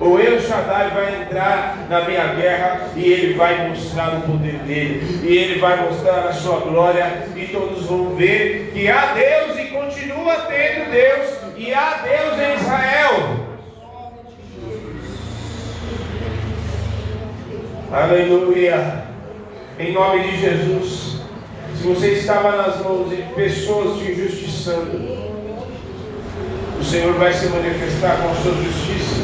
[0.00, 5.20] o El Shaddai vai entrar na minha guerra e ele vai mostrar o poder dele,
[5.22, 9.66] e ele vai mostrar a sua glória, e todos vão ver que há Deus e
[9.66, 13.44] continua tendo Deus, e há Deus em Israel.
[17.92, 19.04] Aleluia.
[19.78, 21.23] Em nome de Jesus.
[21.76, 24.96] Se você estava nas mãos de pessoas te injustiçando,
[26.80, 29.22] o Senhor vai se manifestar com a sua justiça.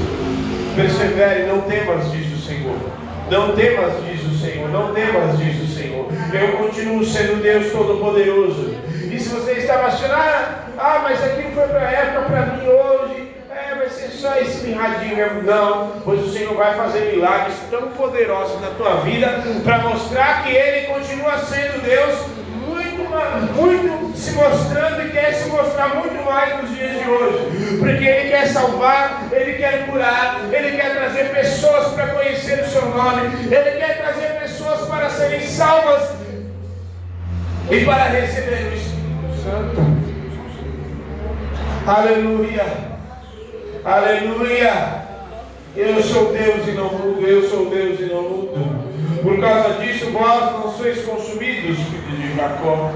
[0.77, 2.77] Persevere, não temas, diz o Senhor.
[3.31, 4.69] Não temas, diz o Senhor.
[4.69, 6.07] Não temas, diz o Senhor.
[6.33, 8.75] Eu continuo sendo Deus Todo-Poderoso.
[9.11, 12.69] E se você estava achando, ah, ah mas aquilo foi para a época, para mim
[12.69, 13.31] hoje
[13.81, 15.43] vai ser só esse mirradinho mesmo.
[15.43, 20.51] Não, pois o Senhor vai fazer milagres tão poderosos na tua vida para mostrar que
[20.51, 22.19] Ele continua sendo Deus,
[23.55, 28.31] muito, se mostrando e quer se mostrar muito mais nos dias de hoje, porque Ele
[28.31, 33.79] quer salvar, Ele quer curar, Ele quer trazer pessoas para conhecer o Seu nome, Ele
[33.79, 36.11] quer trazer pessoas para serem salvas
[37.71, 40.01] e para receber o Espírito Santo.
[41.87, 42.65] Aleluia,
[43.85, 45.01] aleluia.
[45.77, 48.91] Eu sou Deus e não mudo, eu sou Deus e não mudo.
[49.23, 51.79] Por causa disso, vós não sois consumidos,
[52.41, 52.91] Jacó.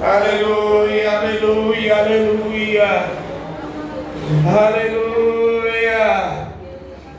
[0.00, 3.04] Aleluia, aleluia, aleluia.
[4.46, 6.48] Aleluia.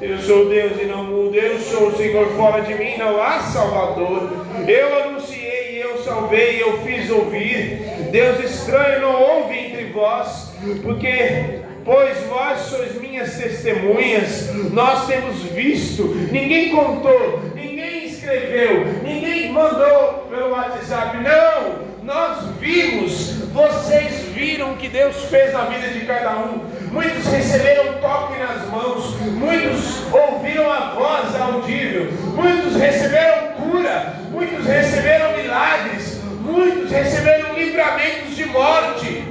[0.01, 1.35] Eu sou Deus e não mudo.
[1.35, 2.27] Eu sou o Senhor.
[2.37, 4.29] Fora de mim não há Salvador.
[4.65, 8.07] Eu anunciei, eu salvei, eu fiz ouvir.
[8.09, 14.49] Deus estranho não ouve entre vós, porque pois vós sois minhas testemunhas.
[14.71, 16.03] Nós temos visto.
[16.31, 21.17] Ninguém contou, ninguém escreveu, ninguém mandou pelo WhatsApp.
[21.17, 23.39] Não, nós vimos.
[23.51, 26.61] Vocês viram o que Deus fez na vida de cada um.
[26.91, 35.37] Muitos receberam toque nas mãos, muitos ouviram a voz audível, muitos receberam cura, muitos receberam
[35.37, 39.28] milagres, muitos receberam livramentos de morte.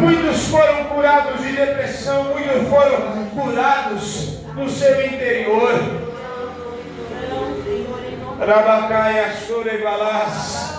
[0.00, 5.80] Muitos foram curados de depressão, muitos foram curados no seu interior.
[8.38, 10.76] Rabacaia Surebalás.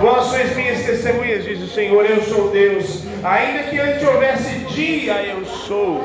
[0.00, 3.04] Vós sois minhas testemunhas, diz o Senhor, eu sou Deus.
[3.22, 6.04] Ainda que antes houvesse dia, eu sou.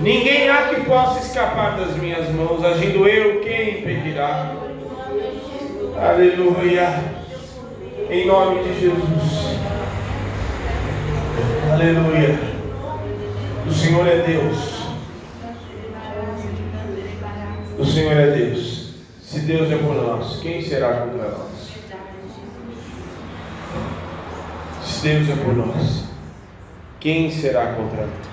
[0.00, 2.64] Ninguém há que possa escapar das minhas mãos.
[2.64, 4.54] Agindo eu, quem impedirá?
[6.00, 7.18] Aleluia.
[8.10, 9.58] Em nome de Jesus.
[11.70, 12.38] Aleluia.
[13.66, 14.78] O Senhor é Deus.
[17.78, 18.94] O Senhor é Deus.
[19.20, 21.68] Se Deus é por nós, quem será contra nós?
[24.86, 26.04] Se Deus é por nós,
[27.00, 28.28] quem será contra nós?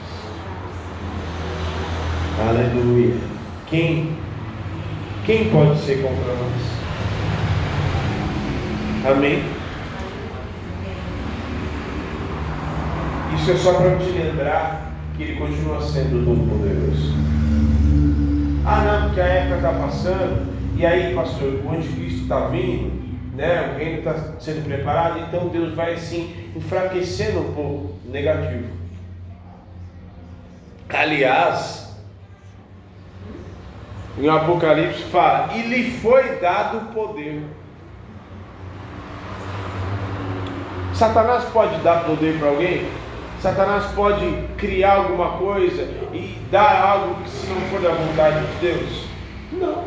[2.48, 3.18] Aleluia.
[3.68, 4.18] Quem?
[5.26, 6.76] Quem pode ser contra nós?
[9.12, 9.55] Amém?
[13.36, 17.14] Isso é só para te lembrar que Ele continua sendo todo poderoso.
[18.66, 22.92] Ah, não, porque a época está passando, e aí, pastor, o anticristo está vindo,
[23.36, 23.74] né?
[23.74, 28.70] o reino está sendo preparado, então Deus vai assim enfraquecendo um pouco negativo.
[30.90, 31.96] Aliás,
[34.18, 37.44] em Apocalipse fala, e lhe foi dado poder.
[40.94, 42.88] Satanás pode dar poder para alguém?
[43.46, 44.26] Satanás pode
[44.58, 49.06] criar alguma coisa e dar algo que se não for da vontade de Deus?
[49.52, 49.84] Não.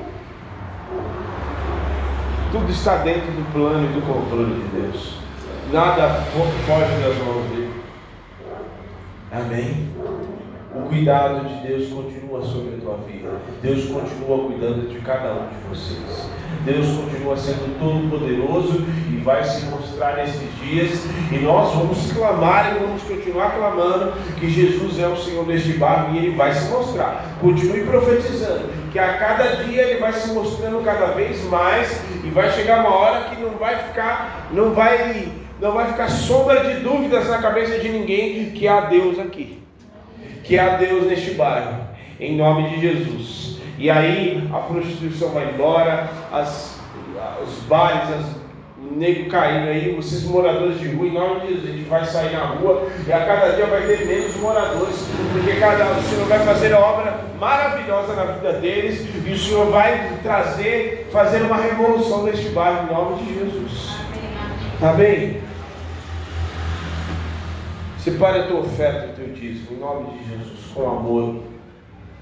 [2.53, 5.19] Tudo está dentro do plano e do controle de Deus.
[5.73, 7.75] Nada foge das mãos dele.
[9.33, 9.89] Amém.
[10.79, 13.31] O cuidado de Deus continua sobre a tua vida.
[13.61, 16.31] Deus continua cuidando de cada um de vocês.
[16.65, 21.05] Deus continua sendo todo poderoso e vai se mostrar nesses dias.
[21.33, 26.15] E nós vamos clamar e vamos continuar clamando que Jesus é o Senhor deste barco
[26.15, 27.25] e ele vai se mostrar.
[27.41, 32.51] Continue profetizando que a cada dia ele vai se mostrando cada vez mais e vai
[32.53, 35.29] chegar uma hora que não vai ficar, não vai,
[35.61, 39.59] não vai ficar sombra de dúvidas na cabeça de ninguém que há Deus aqui,
[40.49, 41.77] que há Deus neste bairro,
[42.19, 43.59] em nome de Jesus.
[43.79, 46.81] E aí a prostituição vai embora, as,
[47.47, 48.39] os bares, as
[48.93, 52.33] nego caindo aí, vocês moradores de rua, em nome de Jesus, a gente vai sair
[52.33, 56.39] na rua e a cada dia vai ter menos moradores, porque cada, o Senhor vai
[56.39, 62.49] fazer obra maravilhosa na vida deles e o Senhor vai trazer, fazer uma revolução neste
[62.49, 63.91] bairro, em nome de Jesus.
[64.81, 65.48] Tá bem?
[68.09, 71.43] Separe a tua oferta e o teu dízimo, em nome de Jesus, com amor,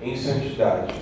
[0.03, 0.93] em santidade.